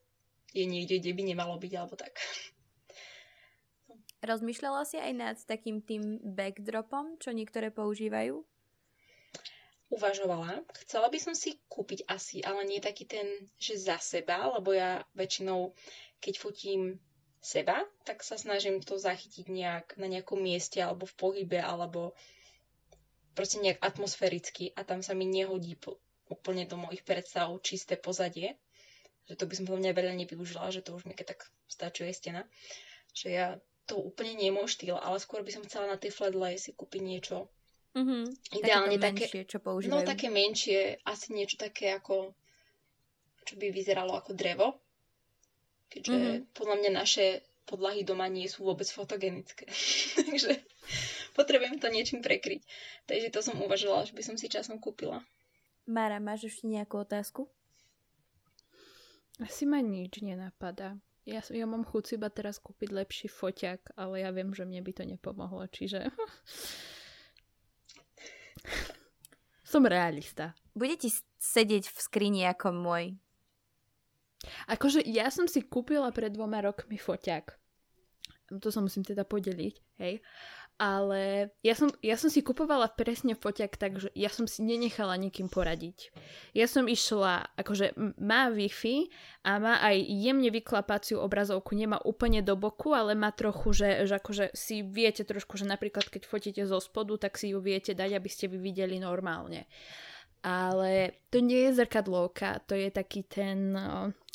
[0.51, 2.19] je niekde, kde by nemalo byť, alebo tak.
[4.21, 8.43] Rozmýšľala si aj nad takým tým backdropom, čo niektoré používajú?
[9.91, 10.63] Uvažovala.
[10.87, 13.27] Chcela by som si kúpiť asi, ale nie taký ten,
[13.59, 15.75] že za seba, lebo ja väčšinou,
[16.23, 16.95] keď fotím
[17.43, 22.15] seba, tak sa snažím to zachytiť nejak na nejakom mieste alebo v pohybe, alebo
[23.35, 25.99] proste nejak atmosféricky a tam sa mi nehodí po,
[26.31, 28.55] úplne do mojich predstav čisté pozadie.
[29.27, 32.15] Že to by som podľa mňa veľa nevyužila, že to už mi keď tak stačuje
[32.15, 32.47] stena.
[33.11, 33.47] Že ja
[33.89, 36.71] to úplne nie je môj štýl, ale skôr by som chcela na tej flatlay si
[36.71, 37.51] kúpiť niečo.
[37.91, 38.23] Mm-hmm.
[38.55, 39.91] Ideálne také, menšie, čo používajú.
[39.91, 42.31] No také menšie, asi niečo také ako,
[43.43, 44.79] čo by vyzeralo ako drevo.
[45.91, 46.55] Keďže mm-hmm.
[46.55, 49.67] podľa mňa naše podlahy doma nie sú vôbec fotogenické.
[50.19, 50.63] Takže
[51.35, 52.63] potrebujem to niečím prekryť.
[53.07, 55.19] Takže to som uvažovala, že by som si časom kúpila.
[55.87, 57.51] Mara, máš ešte nejakú otázku?
[59.41, 60.95] Asi ma nič nenapadá.
[61.25, 64.91] Ja, ja mám chuť iba teraz kúpiť lepší foťak, ale ja viem, že mne by
[64.95, 66.07] to nepomohlo, čiže...
[69.65, 70.55] Som realista.
[70.75, 71.09] Bude ti
[71.39, 73.15] sedieť v skrini ako môj.
[74.67, 77.55] Akože ja som si kúpila pred dvoma rokmi foťak.
[78.51, 80.19] To sa musím teda podeliť, hej.
[80.81, 85.45] Ale ja som, ja som si kupovala presne foťak, takže ja som si nenechala nikým
[85.45, 86.09] poradiť.
[86.57, 89.11] Ja som išla, akože má Wi-Fi
[89.45, 94.17] a má aj jemne vyklapaciu obrazovku, nemá úplne do boku, ale má trochu, že, že
[94.17, 98.17] akože si viete trošku, že napríklad keď fotíte zo spodu, tak si ju viete dať,
[98.17, 99.69] aby ste vy videli normálne.
[100.41, 103.77] Ale to nie je zrkadlovka, to je taký ten,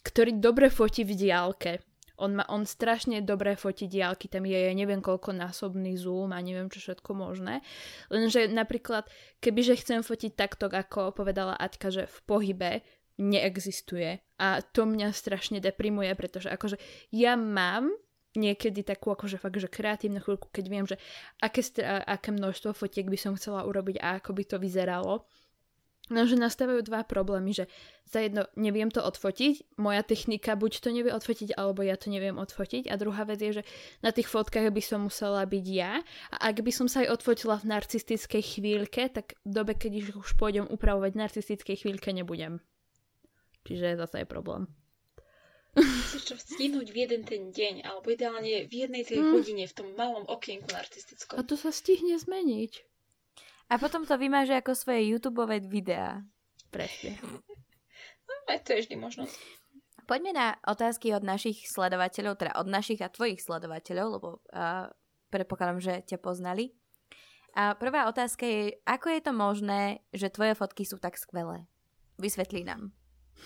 [0.07, 1.83] ktorý dobre fotí v diálke
[2.19, 6.69] on, má, on strašne dobre fotí diálky, tam je neviem koľko násobný zoom a neviem
[6.69, 7.61] čo všetko možné.
[8.09, 9.09] Lenže napríklad,
[9.41, 12.71] kebyže chcem fotiť takto, ako povedala Aťka, že v pohybe
[13.17, 16.77] neexistuje a to mňa strašne deprimuje, pretože akože
[17.17, 17.89] ja mám
[18.37, 21.01] niekedy takú akože fakt, že kreatívnu chvíľku, keď viem, že
[21.41, 21.65] aké,
[22.05, 25.25] aké množstvo fotiek by som chcela urobiť a ako by to vyzeralo
[26.07, 27.67] No, že nastávajú dva problémy, že
[28.07, 32.39] za jedno neviem to odfotiť, moja technika buď to nevie odfotiť, alebo ja to neviem
[32.39, 32.87] odfotiť.
[32.87, 33.63] A druhá vec je, že
[34.07, 35.99] na tých fotkách by som musela byť ja.
[36.31, 40.39] A ak by som sa aj odfotila v narcistickej chvíľke, tak v dobe, keď už
[40.39, 42.63] pôjdem upravovať v narcistickej chvíľke, nebudem.
[43.67, 44.71] Čiže zase je problém.
[45.77, 49.31] Musíš to stihnúť v jeden ten deň, alebo ideálne v jednej tej mm.
[49.35, 51.37] hodine v tom malom okienku narcistickom.
[51.37, 52.73] A to sa stihne zmeniť.
[53.67, 56.23] A potom to vymáže ako svoje YouTube videá.
[56.71, 57.19] Presne.
[58.27, 59.35] No, aj to je vždy možnosť.
[60.07, 64.87] Poďme na otázky od našich sledovateľov, teda od našich a tvojich sledovateľov, lebo uh,
[65.35, 66.71] predpokladám, že ťa poznali.
[67.59, 69.83] A prvá otázka je, ako je to možné,
[70.15, 71.67] že tvoje fotky sú tak skvelé?
[72.23, 72.95] Vysvetlí nám.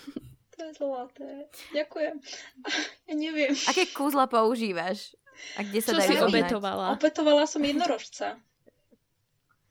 [0.61, 1.49] To je zlaté.
[1.73, 2.21] Ďakujem.
[3.09, 3.57] Ja neviem.
[3.65, 5.17] Aké kúzla používaš?
[5.57, 7.01] A kde sa Čo dajú si obetovala?
[7.01, 8.37] Obetovala som jednorožca.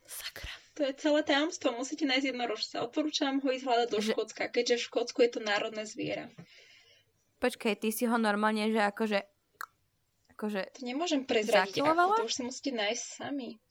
[0.10, 0.50] Sakra.
[0.74, 1.78] To je celé tajomstvo.
[1.78, 2.82] Musíte nájsť jednorožca.
[2.82, 6.26] Odporúčam ho ísť hľadať do Škótska, keďže v Škótsku je to národné zviera.
[7.38, 9.20] Počkej, ty si ho normálne, že akože...
[10.34, 13.62] akože to nemôžem prezradiť ako, to už si musíte nájsť sami.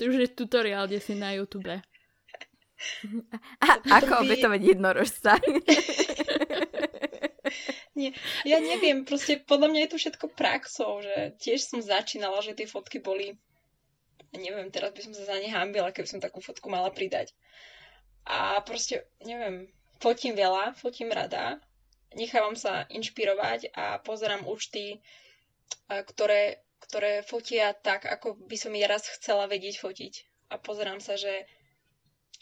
[0.00, 1.70] To už je tutoriál, kde si na YouTube.
[3.62, 3.66] A,
[4.02, 4.22] ako by...
[4.26, 5.38] obetovať jednorožca?
[7.94, 8.10] Nie,
[8.42, 12.66] ja neviem, proste podľa mňa je to všetko praxou, že tiež som začínala, že tie
[12.66, 13.38] fotky boli
[14.36, 17.32] neviem, teraz by som sa za ne hambila, keby som takú fotku mala pridať.
[18.24, 19.68] A proste, neviem,
[20.00, 21.60] fotím veľa, fotím rada,
[22.16, 25.02] nechávam sa inšpirovať a pozerám účty,
[25.88, 30.14] ktoré, ktoré fotia tak, ako by som ja raz chcela vedieť fotiť.
[30.52, 31.44] A pozerám sa, že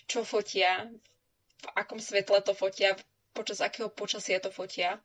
[0.07, 0.91] čo fotia,
[1.63, 2.99] v akom svetle to fotia,
[3.33, 5.01] počas akého počasia to fotia.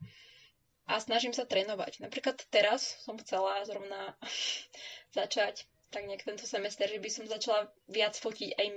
[0.88, 2.00] A snažím sa trénovať.
[2.00, 4.16] Napríklad teraz som chcela zrovna
[5.18, 8.68] začať tak nejak tento semester, že by som začala viac fotiť aj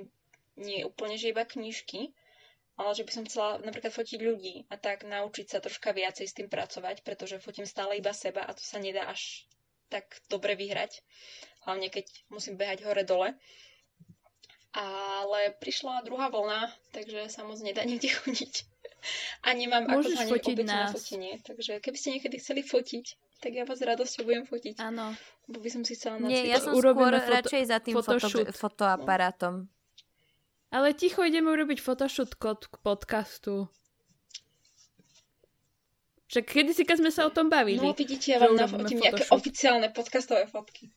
[0.60, 2.12] nie úplne, že iba knižky,
[2.80, 6.36] ale že by som chcela napríklad fotiť ľudí a tak naučiť sa troška viacej s
[6.36, 9.44] tým pracovať, pretože fotím stále iba seba a to sa nedá až
[9.90, 11.02] tak dobre vyhrať.
[11.66, 13.36] Hlavne keď musím behať hore-dole.
[14.70, 18.64] Ale prišla druhá vlna, takže sa moc nedá nikde chodiť.
[19.44, 20.90] A nemám Môžeš ako fotiť nás.
[20.90, 21.32] na fotenie.
[21.40, 23.04] Takže keby ste niekedy chceli fotiť,
[23.40, 24.76] tak ja vás radosťou budem fotiť.
[24.78, 25.16] Áno.
[25.48, 26.44] Bo by som si chcela nacvičiť.
[26.44, 28.14] Nie, ja som Urobíme skôr foto- radšej za tým foto,
[28.52, 29.54] fotoaparátom.
[30.70, 33.66] Ale ticho ideme urobiť photoshoot k podcastu.
[36.30, 37.82] Však kedy si, keď sme sa o tom bavili.
[37.82, 40.94] No vidíte, ja vám nafotím nejaké oficiálne podcastové fotky.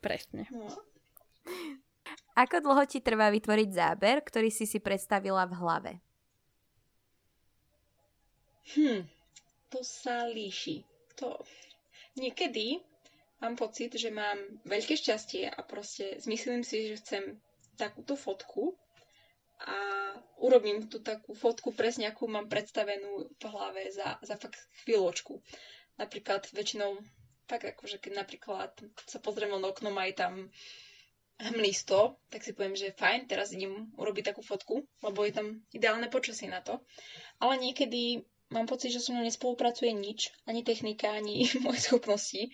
[0.00, 0.48] Presne.
[0.48, 0.72] No.
[2.32, 5.92] Ako dlho ti trvá vytvoriť záber, ktorý si si predstavila v hlave?
[8.70, 9.02] Hm,
[9.70, 10.86] to sa líši.
[11.18, 11.42] To...
[12.14, 12.78] Niekedy
[13.40, 14.38] mám pocit, že mám
[14.68, 17.22] veľké šťastie a proste zmyslím si, že chcem
[17.74, 18.76] takúto fotku
[19.62, 19.76] a
[20.42, 25.40] urobím tú takú fotku presne, akú mám predstavenú v hlave za, za fakt chvíľočku.
[25.98, 26.98] Napríklad väčšinou,
[27.46, 28.70] tak akože keď napríklad
[29.06, 30.34] sa pozriem od oknom a je tam
[31.42, 36.06] hmlisto, tak si poviem, že fajn, teraz idem urobiť takú fotku, lebo je tam ideálne
[36.06, 36.78] počasie na to.
[37.42, 38.22] Ale niekedy
[38.52, 42.52] mám pocit, že so mnou nespolupracuje nič, ani technika, ani moje schopnosti.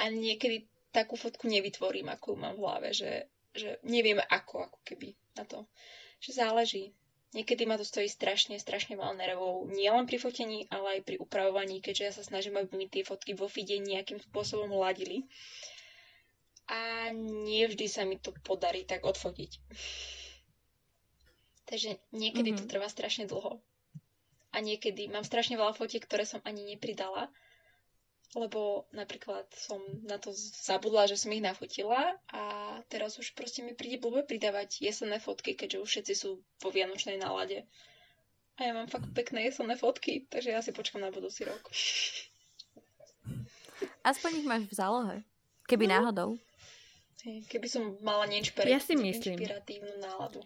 [0.00, 5.12] A niekedy takú fotku nevytvorím, akú mám v hlave, že, že neviem ako, ako keby
[5.36, 5.68] na to.
[6.24, 6.84] Že záleží.
[7.36, 9.68] Niekedy ma to stojí strašne, strašne veľa nervov.
[9.68, 13.04] Nie len pri fotení, ale aj pri upravovaní, keďže ja sa snažím, aby mi tie
[13.04, 15.28] fotky vo fide nejakým spôsobom ladili.
[16.72, 19.52] A nie vždy sa mi to podarí tak odfotiť.
[21.68, 22.62] Takže niekedy mm-hmm.
[22.62, 22.72] to mhm.
[22.72, 23.60] trvá strašne dlho
[24.56, 27.28] a niekedy mám strašne veľa fotiek, ktoré som ani nepridala,
[28.32, 32.42] lebo napríklad som na to zabudla, že som ich nafotila a
[32.88, 37.20] teraz už proste mi príde blbé pridávať jesenné fotky, keďže už všetci sú vo vianočnej
[37.20, 37.68] nálade.
[38.56, 41.60] A ja mám fakt pekné jesenné fotky, takže ja si počkam na budúci rok.
[44.00, 45.16] Aspoň ich máš v zálohe,
[45.68, 45.92] keby no.
[46.00, 46.30] náhodou.
[47.52, 49.36] keby som mala neinšpir- ja si myslím.
[49.36, 50.40] inšpiratívnu náladu.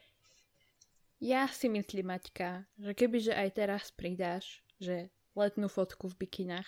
[1.21, 6.65] Ja si myslím, Maťka, že kebyže aj teraz pridáš, že letnú fotku v bikinách,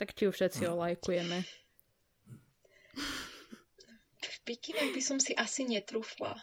[0.00, 1.44] tak ti ju všetci olajkujeme.
[4.22, 6.40] V bikinách by som si asi netrúfla.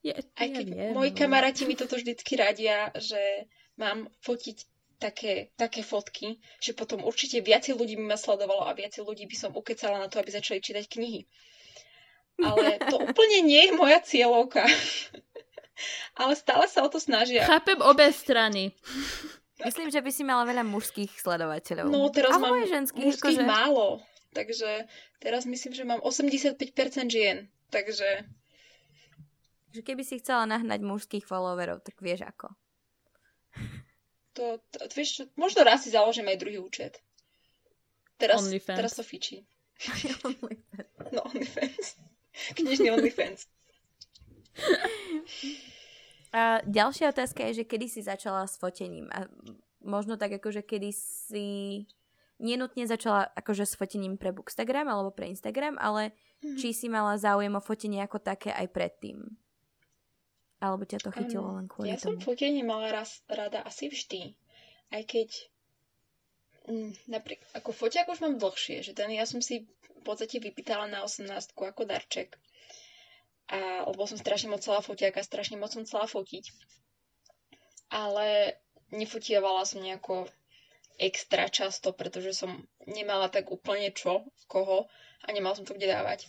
[0.00, 1.18] Je, aj keď ja viem, moji no.
[1.20, 4.56] kamaráti mi toto vždycky radia, že mám fotiť
[4.96, 9.36] také, také fotky, že potom určite viacej ľudí by ma sledovalo a viacej ľudí by
[9.36, 11.28] som ukecala na to, aby začali čítať knihy.
[12.40, 14.64] Ale to úplne nie je moja cieľovka.
[16.18, 17.46] Ale stále sa o to snažia.
[17.46, 18.74] Chápem obe strany.
[19.66, 21.90] Myslím, že by si mala veľa mužských sledovateľov.
[21.90, 23.50] No, teraz Ale mám ženských, mužských akože...
[23.50, 23.98] málo.
[24.30, 24.86] Takže
[25.18, 26.62] teraz myslím, že mám 85%
[27.10, 27.50] žien.
[27.74, 28.22] Takže...
[29.74, 32.54] Že keby si chcela nahnať mužských followerov, tak vieš ako.
[34.38, 37.02] To, to, vieš čo, možno raz si založím aj druhý účet.
[38.14, 39.42] Teraz, teraz to fičí.
[41.14, 41.98] no, OnlyFans.
[42.54, 43.50] Knižný OnlyFans.
[46.28, 49.24] A ďalšia otázka je, že kedy si začala s fotením a
[49.80, 51.48] možno tak akože kedy si
[52.38, 56.12] nenutne začala akože s fotením pre Bookstagram alebo pre Instagram, ale
[56.44, 56.60] mm.
[56.60, 59.24] či si mala záujem o fotenie ako také aj predtým?
[60.58, 62.18] Alebo ťa to chytilo um, len kvôli ja tomu?
[62.18, 64.34] Ja som fotenie mala raz, rada asi vždy.
[64.90, 65.28] Aj keď
[66.66, 70.90] mm, napríklad, ako fotiak už mám dlhšie, že ten ja som si v podstate vypýtala
[70.90, 72.36] na 18 ako darček
[73.48, 76.52] a, lebo som strašne moc chcela fotiť a strašne moc som chcela fotiť.
[77.88, 78.60] Ale
[78.92, 80.28] nefotievala som nejako
[80.98, 82.50] extra často, pretože som
[82.84, 84.90] nemala tak úplne čo, koho
[85.24, 86.28] a nemala som to kde dávať.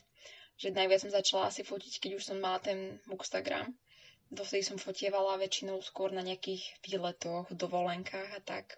[0.62, 3.74] Že najviac som začala asi fotiť, keď už som mala ten Bookstagram.
[4.30, 8.78] Dovtedy som fotievala väčšinou skôr na nejakých výletoch, dovolenkách a tak.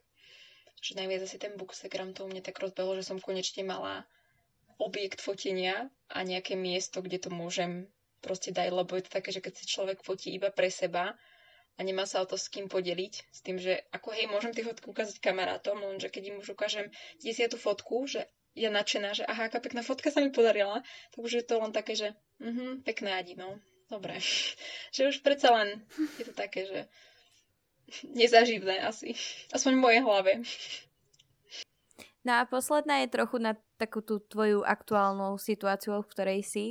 [0.80, 4.08] Že najviac asi ten Bookstagram to u mne tak rozbehlo, že som konečne mala
[4.80, 7.92] objekt fotenia a nejaké miesto, kde to môžem
[8.22, 11.18] proste daj, lebo je to také, že keď si človek fotí iba pre seba
[11.76, 14.62] a nemá sa o to s kým podeliť, s tým, že ako hej, môžem tie
[14.62, 19.48] fotky ukázať kamarátom, lenže keď im už ukážem desiatú fotku, že je nadšená, že aha,
[19.48, 22.14] aká pekná fotka sa mi podarila, tak už je to len také, že
[22.44, 23.58] mhm, pekné adi, no,
[23.90, 24.20] dobre.
[24.96, 25.82] že už predsa len
[26.20, 26.80] je to také, že
[28.08, 29.16] nezaživné asi.
[29.52, 30.32] Aspoň v mojej hlave.
[32.22, 36.66] No a posledná je trochu na takú tú tvoju aktuálnu situáciu, v ktorej si.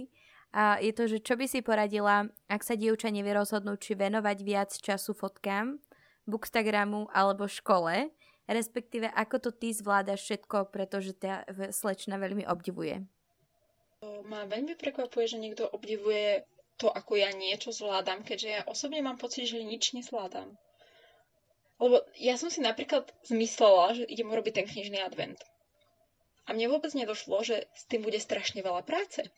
[0.51, 4.39] A je to, že čo by si poradila, ak sa dievča nevie rozhodnúť, či venovať
[4.43, 5.79] viac času fotkám,
[6.27, 8.11] bookstagramu alebo škole,
[8.51, 13.07] respektíve ako to ty zvládaš všetko, pretože ťa slečna veľmi obdivuje.
[14.27, 16.43] Ma veľmi prekvapuje, že niekto obdivuje
[16.83, 20.51] to, ako ja niečo zvládam, keďže ja osobne mám pocit, že nič nezvládam.
[21.79, 25.39] Lebo ja som si napríklad zmyslela, že idem urobiť ten knižný advent.
[26.49, 29.31] A mne vôbec nedošlo, že s tým bude strašne veľa práce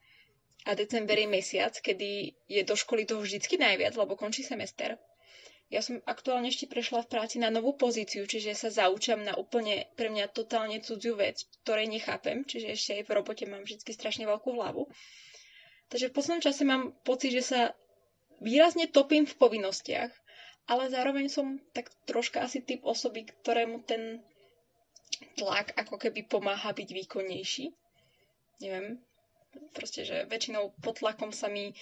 [0.63, 4.95] a december je mesiac, kedy je do školy toho vždycky najviac, lebo končí semester.
[5.73, 9.89] Ja som aktuálne ešte prešla v práci na novú pozíciu, čiže sa zaučam na úplne
[9.97, 14.29] pre mňa totálne cudziu vec, ktorej nechápem, čiže ešte aj v robote mám vždy strašne
[14.29, 14.85] veľkú hlavu.
[15.89, 17.61] Takže v poslednom čase mám pocit, že sa
[18.45, 20.13] výrazne topím v povinnostiach,
[20.69, 24.21] ale zároveň som tak troška asi typ osoby, ktorému ten
[25.41, 27.73] tlak ako keby pomáha byť výkonnejší.
[28.61, 29.01] Neviem,
[29.73, 31.73] proste, že väčšinou pod tlakom sa mi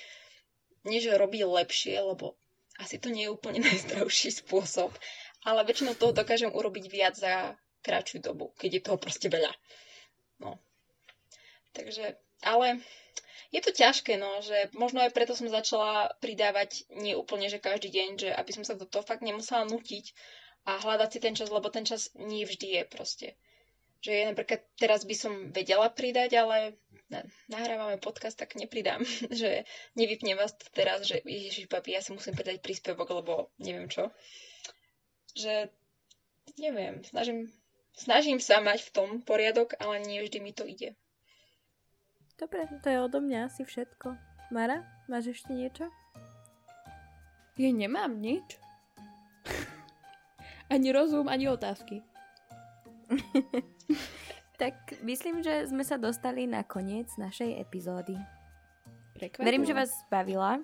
[0.84, 2.38] nie, že robí lepšie, lebo
[2.80, 4.94] asi to nie je úplne najzdravší spôsob,
[5.44, 9.52] ale väčšinou toho dokážem urobiť viac za kratšiu dobu, keď je toho proste veľa.
[10.40, 10.60] No.
[11.72, 12.80] Takže, ale
[13.50, 17.90] je to ťažké, no, že možno aj preto som začala pridávať nie úplne, že každý
[17.90, 20.14] deň, že aby som sa do toho fakt nemusela nutiť
[20.68, 23.28] a hľadať si ten čas, lebo ten čas nie vždy je proste.
[24.00, 26.80] Že je napríklad teraz by som vedela pridať, ale
[27.50, 29.02] nahrávame podcast, tak nepridám,
[29.40, 29.66] že
[29.98, 34.14] nevypnem vás teraz, že ježiš, papi, ja si musím pridať príspevok, lebo neviem čo.
[35.34, 35.68] Že
[36.58, 37.50] neviem, snažím,
[37.94, 40.94] snažím sa mať v tom poriadok, ale nie vždy mi to ide.
[42.40, 44.16] Dobre, to je odo mňa asi všetko.
[44.48, 44.80] Mara,
[45.12, 45.92] máš ešte niečo?
[47.60, 48.56] Ja nemám nič.
[50.72, 52.00] ani rozum, ani otázky.
[54.60, 58.12] Tak myslím, že sme sa dostali na koniec našej epizódy.
[59.16, 59.48] Prekvapilo.
[59.48, 60.60] Verím, že vás bavila.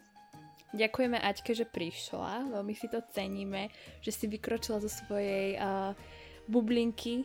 [0.76, 2.52] Ďakujeme Aťke, že prišla.
[2.52, 3.72] Veľmi si to ceníme,
[4.04, 5.96] že si vykročila zo svojej uh,
[6.44, 7.24] bublinky,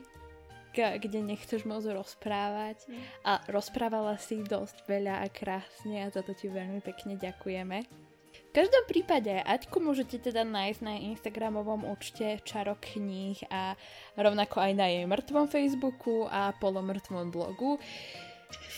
[0.71, 2.87] kde nechceš moc rozprávať.
[2.87, 3.03] Mm.
[3.27, 7.83] A rozprávala si dosť veľa a krásne a za to ti veľmi pekne ďakujeme.
[8.51, 13.79] V každom prípade Aťku môžete teda nájsť na Instagramovom účte Čarok kníh a
[14.19, 17.79] rovnako aj na jej mŕtvom Facebooku a polomrtvom blogu.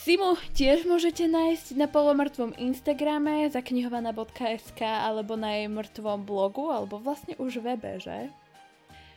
[0.06, 7.34] Simu tiež môžete nájsť na polomrtvom Instagrame zaknihovaná.sk alebo na jej mŕtvom blogu, alebo vlastne
[7.42, 8.30] už webe, že?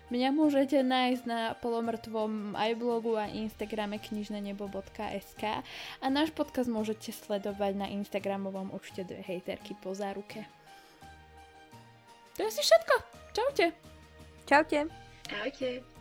[0.07, 5.43] Mňa môžete nájsť na polomrtvom aj blogu a Instagrame knižnenebo.sk
[5.99, 10.47] a náš podcast môžete sledovať na Instagramovom účte dve hejterky po záruke.
[12.39, 12.95] To je asi všetko.
[13.35, 13.67] Čaute.
[14.47, 14.81] Čaute.
[15.27, 15.96] Čaute.